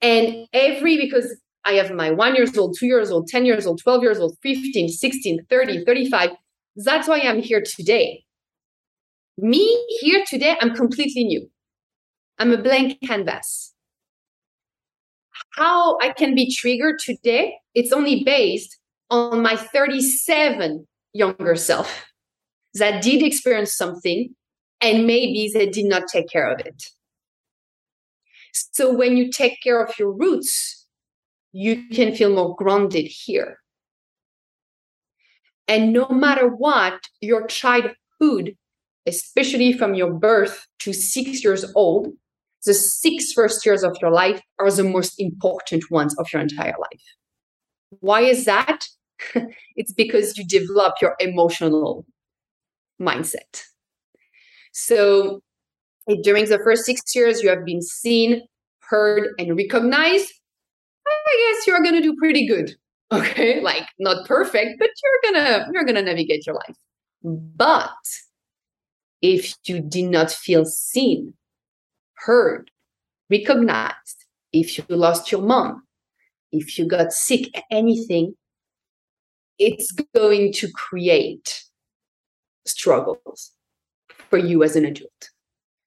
And 0.00 0.46
every, 0.54 0.96
because 0.96 1.36
I 1.64 1.72
have 1.72 1.92
my 1.92 2.10
one 2.10 2.34
years 2.34 2.56
old, 2.56 2.74
two 2.78 2.86
years 2.86 3.10
old, 3.10 3.28
10 3.28 3.44
years 3.44 3.66
old, 3.66 3.80
12 3.82 4.02
years 4.02 4.18
old, 4.18 4.36
15, 4.42 4.88
16, 4.88 5.44
30, 5.48 5.84
35. 5.84 6.30
That's 6.76 7.06
why 7.06 7.20
I'm 7.20 7.42
here 7.42 7.62
today. 7.62 8.24
Me 9.38 9.86
here 10.00 10.24
today, 10.26 10.56
I'm 10.60 10.74
completely 10.74 11.24
new. 11.24 11.50
I'm 12.38 12.52
a 12.52 12.58
blank 12.58 12.98
canvas. 13.06 13.72
How 15.54 15.98
I 16.00 16.12
can 16.12 16.34
be 16.34 16.54
triggered 16.54 16.98
today, 16.98 17.56
it's 17.74 17.92
only 17.92 18.24
based 18.24 18.78
on 19.10 19.42
my 19.42 19.56
37 19.56 20.86
younger 21.12 21.56
self 21.56 22.06
that 22.74 23.02
did 23.02 23.22
experience 23.22 23.74
something 23.74 24.34
and 24.80 25.06
maybe 25.06 25.50
they 25.52 25.68
did 25.68 25.86
not 25.86 26.04
take 26.10 26.28
care 26.28 26.50
of 26.50 26.60
it. 26.60 26.82
So 28.52 28.92
when 28.92 29.16
you 29.16 29.30
take 29.30 29.62
care 29.62 29.82
of 29.82 29.98
your 29.98 30.12
roots, 30.12 30.86
you 31.52 31.88
can 31.88 32.14
feel 32.14 32.34
more 32.34 32.56
grounded 32.56 33.06
here. 33.06 33.58
And 35.68 35.92
no 35.92 36.08
matter 36.08 36.48
what, 36.48 37.00
your 37.20 37.46
childhood, 37.46 38.56
especially 39.06 39.72
from 39.72 39.94
your 39.94 40.12
birth 40.12 40.66
to 40.80 40.92
six 40.92 41.42
years 41.42 41.64
old, 41.74 42.08
the 42.64 42.74
six 42.74 43.32
first 43.32 43.64
years 43.66 43.82
of 43.82 43.96
your 44.00 44.10
life 44.10 44.40
are 44.58 44.70
the 44.70 44.84
most 44.84 45.20
important 45.20 45.90
ones 45.90 46.16
of 46.18 46.26
your 46.32 46.40
entire 46.42 46.74
life. 46.78 47.02
Why 48.00 48.20
is 48.20 48.44
that? 48.44 48.86
it's 49.76 49.92
because 49.92 50.36
you 50.38 50.46
develop 50.46 50.94
your 51.00 51.16
emotional 51.20 52.06
mindset. 53.00 53.64
So 54.72 55.42
during 56.22 56.46
the 56.46 56.58
first 56.58 56.84
six 56.84 57.14
years, 57.14 57.42
you 57.42 57.48
have 57.50 57.64
been 57.64 57.82
seen, 57.82 58.42
heard, 58.80 59.28
and 59.38 59.56
recognized. 59.56 60.32
I 61.06 61.54
guess 61.54 61.66
you're 61.66 61.82
gonna 61.82 62.00
do 62.00 62.14
pretty 62.16 62.46
good. 62.46 62.74
Okay, 63.12 63.60
like 63.60 63.82
not 63.98 64.26
perfect, 64.26 64.78
but 64.78 64.88
you're 64.88 65.34
gonna 65.34 65.68
you're 65.74 65.84
gonna 65.84 66.00
navigate 66.00 66.46
your 66.46 66.54
life. 66.54 66.76
But 67.22 67.90
if 69.22 69.54
you 69.64 69.80
did 69.80 70.10
not 70.10 70.30
feel 70.30 70.64
seen, 70.64 71.34
heard, 72.14 72.70
recognized, 73.30 74.26
if 74.52 74.76
you 74.76 74.84
lost 74.90 75.32
your 75.32 75.42
mom, 75.42 75.84
if 76.50 76.78
you 76.78 76.86
got 76.86 77.12
sick, 77.12 77.48
anything, 77.70 78.34
it's 79.58 79.92
going 80.14 80.52
to 80.52 80.70
create 80.72 81.62
struggles 82.66 83.52
for 84.28 84.38
you 84.38 84.62
as 84.62 84.76
an 84.76 84.84
adult. 84.84 85.30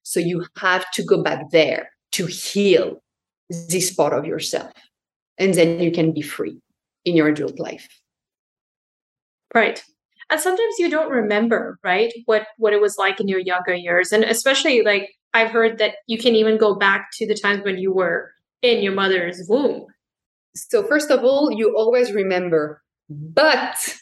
So 0.03 0.19
you 0.19 0.45
have 0.57 0.89
to 0.93 1.03
go 1.03 1.21
back 1.21 1.51
there 1.51 1.89
to 2.13 2.25
heal 2.25 3.01
this 3.49 3.93
part 3.93 4.13
of 4.13 4.25
yourself. 4.25 4.71
And 5.37 5.53
then 5.53 5.79
you 5.79 5.91
can 5.91 6.13
be 6.13 6.21
free 6.21 6.57
in 7.03 7.15
your 7.15 7.27
adult 7.27 7.59
life. 7.59 7.87
Right. 9.53 9.83
And 10.29 10.39
sometimes 10.39 10.75
you 10.79 10.89
don't 10.89 11.11
remember, 11.11 11.79
right? 11.83 12.11
What 12.25 12.47
what 12.57 12.73
it 12.73 12.81
was 12.81 12.97
like 12.97 13.19
in 13.19 13.27
your 13.27 13.39
younger 13.39 13.73
years. 13.73 14.11
And 14.11 14.23
especially 14.23 14.81
like 14.81 15.09
I've 15.33 15.51
heard 15.51 15.77
that 15.77 15.95
you 16.07 16.17
can 16.17 16.35
even 16.35 16.57
go 16.57 16.75
back 16.75 17.09
to 17.17 17.27
the 17.27 17.35
times 17.35 17.63
when 17.63 17.77
you 17.77 17.93
were 17.93 18.31
in 18.61 18.81
your 18.81 18.93
mother's 18.93 19.43
womb. 19.47 19.85
So 20.55 20.83
first 20.83 21.11
of 21.11 21.23
all, 21.23 21.51
you 21.51 21.75
always 21.77 22.11
remember, 22.11 22.81
but 23.09 23.95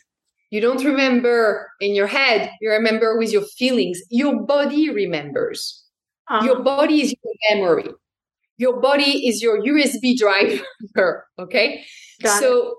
you 0.51 0.61
don't 0.61 0.83
remember 0.85 1.71
in 1.81 1.95
your 1.95 2.05
head, 2.05 2.51
you 2.61 2.69
remember 2.69 3.17
with 3.17 3.31
your 3.31 3.41
feelings. 3.57 3.99
Your 4.09 4.43
body 4.43 4.91
remembers. 4.91 5.83
Uh-huh. 6.29 6.45
Your 6.45 6.63
body 6.63 7.01
is 7.01 7.15
your 7.23 7.33
memory. 7.49 7.89
Your 8.57 8.79
body 8.79 9.27
is 9.27 9.41
your 9.41 9.59
USB 9.61 10.15
driver. 10.15 11.25
okay. 11.39 11.83
Got 12.21 12.39
so 12.39 12.67
it. 12.67 12.73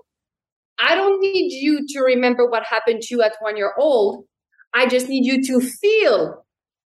I 0.79 0.95
don't 0.95 1.21
need 1.21 1.51
you 1.51 1.85
to 1.87 2.01
remember 2.01 2.49
what 2.49 2.63
happened 2.63 3.01
to 3.03 3.15
you 3.15 3.21
at 3.21 3.35
one 3.39 3.57
year 3.57 3.73
old. 3.77 4.25
I 4.73 4.87
just 4.87 5.07
need 5.07 5.25
you 5.25 5.41
to 5.43 5.61
feel 5.61 6.45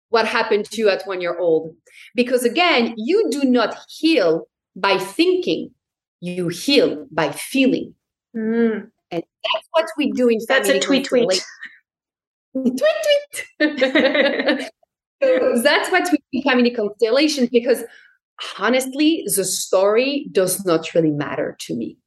what 0.08 0.26
happened 0.26 0.64
to 0.66 0.80
you 0.80 0.88
at 0.88 1.02
one 1.06 1.20
year 1.20 1.36
old. 1.38 1.74
Because 2.14 2.44
again, 2.44 2.94
you 2.96 3.28
do 3.30 3.44
not 3.44 3.76
heal 3.88 4.46
by 4.74 4.98
thinking, 4.98 5.70
you 6.20 6.48
heal 6.48 7.06
by 7.10 7.30
feeling. 7.30 7.94
Mm. 8.34 8.90
And 9.10 9.22
that's 9.22 9.68
what 9.72 9.86
we 9.98 10.12
do 10.12 10.28
in 10.28 10.38
That's 10.48 10.68
a 10.68 10.80
tweet 10.80 11.06
tweet. 11.06 11.28
tweet 12.52 12.78
tweet. 12.78 13.44
so 15.22 15.62
that's 15.62 15.90
what 15.90 16.08
we 16.10 16.18
do 16.18 16.24
in 16.32 16.42
family 16.42 16.70
constellation 16.70 17.48
because 17.52 17.84
honestly, 18.58 19.24
the 19.36 19.44
story 19.44 20.28
does 20.32 20.64
not 20.64 20.94
really 20.94 21.10
matter 21.10 21.56
to 21.60 21.74
me. 21.74 21.98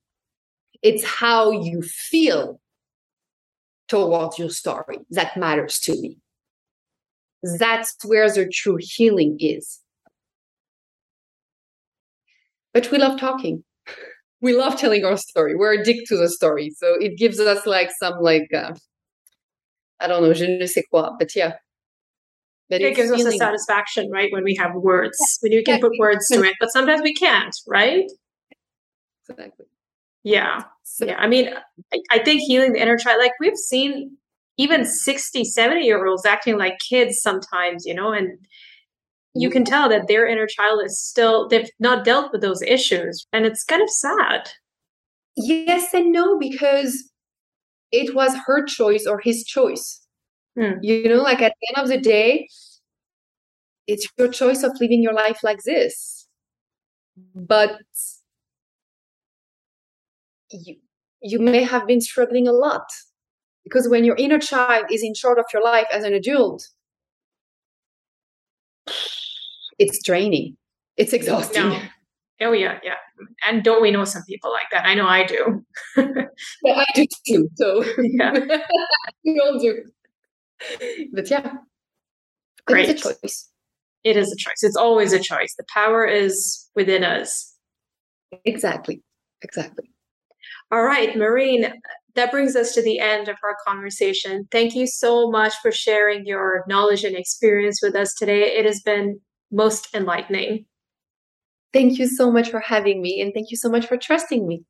It's 0.82 1.03
how 1.03 1.51
you 1.51 1.82
feel 1.82 2.59
towards 3.88 4.38
your 4.38 4.49
story 4.49 4.99
that 5.11 5.38
matters 5.38 5.80
to 5.80 5.93
me. 5.93 6.17
That's 7.57 7.95
where 8.03 8.30
the 8.30 8.47
true 8.49 8.78
healing 8.80 9.38
is. 9.39 9.80
But 12.73 12.91
we 12.91 12.97
love 12.97 13.19
talking. 13.19 13.63
we 14.41 14.53
love 14.53 14.78
telling 14.78 15.05
our 15.05 15.17
story. 15.17 15.55
We're 15.55 15.73
addicted 15.73 16.05
to 16.09 16.17
the 16.17 16.30
story. 16.30 16.71
So 16.71 16.95
it 16.99 17.17
gives 17.17 17.39
us 17.39 17.65
like 17.65 17.89
some 17.99 18.19
like 18.21 18.49
uh, 18.53 18.73
I 19.99 20.07
don't 20.07 20.21
know, 20.21 20.34
je 20.34 20.47
ne 20.47 20.65
sais 20.67 20.84
quoi, 20.91 21.09
but 21.17 21.36
yeah. 21.36 21.53
But 22.69 22.82
it 22.82 22.95
gives 22.95 23.09
feeling... 23.09 23.28
us 23.28 23.34
a 23.34 23.38
satisfaction, 23.38 24.11
right? 24.11 24.32
When 24.32 24.43
we 24.43 24.55
have 24.55 24.75
words, 24.75 25.17
yeah. 25.19 25.25
when 25.41 25.51
you 25.53 25.63
can 25.63 25.80
put 25.80 25.93
words 25.97 26.28
to 26.28 26.43
it, 26.43 26.53
but 26.59 26.69
sometimes 26.71 27.01
we 27.01 27.13
can't, 27.13 27.55
right? 27.65 28.05
Exactly. 29.30 29.65
Yeah. 30.28 30.63
So, 30.84 31.05
yeah. 31.05 31.15
I 31.19 31.28
mean, 31.28 31.53
I, 31.93 31.99
I 32.11 32.19
think 32.19 32.41
healing 32.41 32.73
the 32.73 32.82
inner 32.82 32.97
child, 32.97 33.21
like 33.21 33.32
we've 33.39 33.55
seen 33.55 34.17
even 34.57 34.84
60, 34.84 35.45
70 35.45 35.86
year 35.86 36.05
olds 36.05 36.25
acting 36.25 36.57
like 36.57 36.80
kids 36.80 37.21
sometimes, 37.21 37.86
you 37.86 37.93
know, 37.93 38.11
and 38.11 38.38
you 39.36 39.49
can 39.49 39.63
tell 39.63 39.88
that 39.88 40.09
their 40.09 40.28
inner 40.28 40.45
child 40.45 40.82
is 40.84 40.99
still, 40.99 41.47
they've 41.47 41.69
not 41.80 42.03
dealt 42.03 42.34
with 42.34 42.41
those 42.41 42.61
issues. 42.63 43.25
And 43.32 43.45
it's 43.45 43.63
kind 43.63 43.82
of 43.82 43.89
sad. 43.89 44.49
Yes 45.38 45.93
and 45.93 46.11
no, 46.11 46.38
because 46.38 47.09
it 47.93 48.13
was 48.13 48.36
her 48.47 48.65
choice 48.65 49.05
or 49.07 49.21
his 49.23 49.45
choice. 49.45 50.01
Hmm. 50.59 50.73
You 50.82 51.07
know, 51.07 51.21
like 51.21 51.41
at 51.41 51.53
the 51.61 51.67
end 51.73 51.84
of 51.86 51.89
the 51.89 52.01
day, 52.01 52.49
it's 53.86 54.05
your 54.17 54.28
choice 54.28 54.63
of 54.63 54.75
living 54.82 55.01
your 55.01 55.13
life 55.13 55.39
like 55.41 55.63
this. 55.63 56.28
But 57.34 57.80
you, 60.52 60.76
you 61.22 61.39
may 61.39 61.64
have 61.64 61.88
been 61.88 62.02
struggling 62.02 62.48
a 62.48 62.52
lot 62.52 62.88
because 63.64 63.88
when 63.88 64.04
your 64.04 64.16
inner 64.16 64.39
child 64.39 64.86
is 64.91 65.04
in 65.04 65.14
charge 65.14 65.39
of 65.39 65.45
your 65.54 65.64
life 65.64 65.88
as 65.91 66.04
an 66.04 66.14
adult, 66.14 66.68
it's 69.80 70.04
draining. 70.04 70.58
It's 70.95 71.14
exhausting. 71.14 71.70
No. 71.70 71.82
Oh 72.41 72.52
yeah, 72.52 72.80
yeah. 72.84 72.95
And 73.45 73.64
don't 73.64 73.82
we 73.82 73.91
know 73.91 74.04
some 74.04 74.24
people 74.28 74.52
like 74.52 74.68
that? 74.72 74.86
I 74.86 74.93
know 74.93 75.08
I 75.08 75.26
do. 75.26 75.66
yeah, 75.98 76.76
I 76.78 76.86
do 76.93 77.06
too. 77.28 77.50
So 77.56 77.84
yeah, 78.00 78.34
we 79.26 79.39
all 79.39 79.60
do. 79.60 79.84
But 81.14 81.30
yeah, 81.30 81.54
great 82.66 82.89
it 82.89 82.98
choice. 82.98 83.50
It 84.04 84.18
is 84.18 84.32
a 84.32 84.38
choice. 84.38 84.64
It's 84.64 84.76
always 84.76 85.14
a 85.14 85.20
choice. 85.20 85.56
The 85.58 85.66
power 85.74 86.06
is 86.06 86.70
within 86.76 87.04
us. 87.04 87.54
Exactly. 88.45 89.02
Exactly. 89.41 89.89
All 90.70 90.84
right, 90.84 91.15
Marine, 91.15 91.74
that 92.15 92.32
brings 92.32 92.55
us 92.55 92.74
to 92.74 92.82
the 92.82 92.99
end 92.99 93.30
of 93.30 93.38
our 93.43 93.55
conversation. 93.65 94.47
Thank 94.51 94.76
you 94.76 94.86
so 94.86 95.30
much 95.30 95.53
for 95.61 95.72
sharing 95.72 96.26
your 96.26 96.65
knowledge 96.68 97.03
and 97.05 97.15
experience 97.15 97.80
with 97.82 97.95
us 97.95 98.13
today. 98.13 98.57
It 98.57 98.65
has 98.65 98.82
been 98.82 99.22
most 99.51 99.88
enlightening. 99.93 100.65
Thank 101.72 101.99
you 101.99 102.07
so 102.07 102.32
much 102.32 102.49
for 102.49 102.59
having 102.59 103.01
me, 103.01 103.22
and 103.22 103.34
thank 103.34 103.49
you 103.49 103.57
so 103.57 103.70
much 103.70 103.86
for 103.86 103.97
trusting 103.97 104.45
me. 104.45 104.63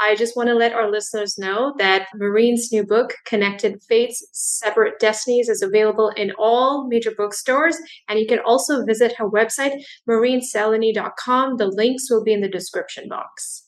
I 0.00 0.14
just 0.14 0.36
want 0.36 0.48
to 0.48 0.54
let 0.54 0.72
our 0.72 0.90
listeners 0.90 1.38
know 1.38 1.74
that 1.78 2.08
Marine's 2.14 2.70
new 2.70 2.84
book, 2.84 3.14
Connected 3.26 3.82
Fates 3.88 4.24
Separate 4.32 5.00
Destinies, 5.00 5.48
is 5.48 5.62
available 5.62 6.10
in 6.10 6.32
all 6.38 6.86
major 6.86 7.10
bookstores. 7.16 7.76
And 8.08 8.18
you 8.18 8.26
can 8.26 8.38
also 8.38 8.84
visit 8.84 9.16
her 9.16 9.28
website, 9.28 9.82
marineselenee.com. 10.08 11.56
The 11.56 11.66
links 11.66 12.10
will 12.10 12.22
be 12.22 12.32
in 12.32 12.42
the 12.42 12.48
description 12.48 13.08
box. 13.08 13.64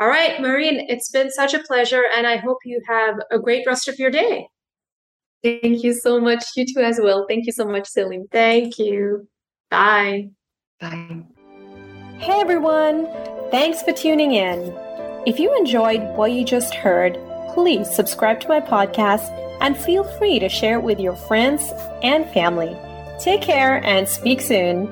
All 0.00 0.08
right, 0.08 0.40
Marine, 0.40 0.86
it's 0.88 1.10
been 1.10 1.30
such 1.30 1.52
a 1.52 1.58
pleasure, 1.58 2.02
and 2.16 2.26
I 2.26 2.36
hope 2.36 2.56
you 2.64 2.80
have 2.88 3.16
a 3.30 3.38
great 3.38 3.66
rest 3.66 3.86
of 3.86 3.98
your 3.98 4.10
day. 4.10 4.48
Thank 5.42 5.84
you 5.84 5.92
so 5.92 6.18
much. 6.18 6.42
You 6.56 6.64
too, 6.64 6.80
as 6.80 6.98
well. 7.02 7.26
Thank 7.28 7.44
you 7.44 7.52
so 7.52 7.66
much, 7.66 7.86
Celine. 7.86 8.26
Thank 8.32 8.78
you. 8.78 9.28
Bye. 9.70 10.30
Bye. 10.80 11.22
Hey, 12.18 12.40
everyone. 12.40 13.08
Thanks 13.50 13.82
for 13.82 13.92
tuning 13.92 14.32
in. 14.32 14.74
If 15.26 15.38
you 15.38 15.54
enjoyed 15.58 16.00
what 16.16 16.32
you 16.32 16.46
just 16.46 16.74
heard, 16.74 17.18
please 17.52 17.94
subscribe 17.94 18.40
to 18.40 18.48
my 18.48 18.60
podcast 18.60 19.28
and 19.60 19.76
feel 19.76 20.04
free 20.18 20.38
to 20.38 20.48
share 20.48 20.78
it 20.78 20.82
with 20.82 20.98
your 20.98 21.16
friends 21.16 21.72
and 22.02 22.26
family. 22.30 22.74
Take 23.18 23.42
care 23.42 23.84
and 23.84 24.08
speak 24.08 24.40
soon. 24.40 24.90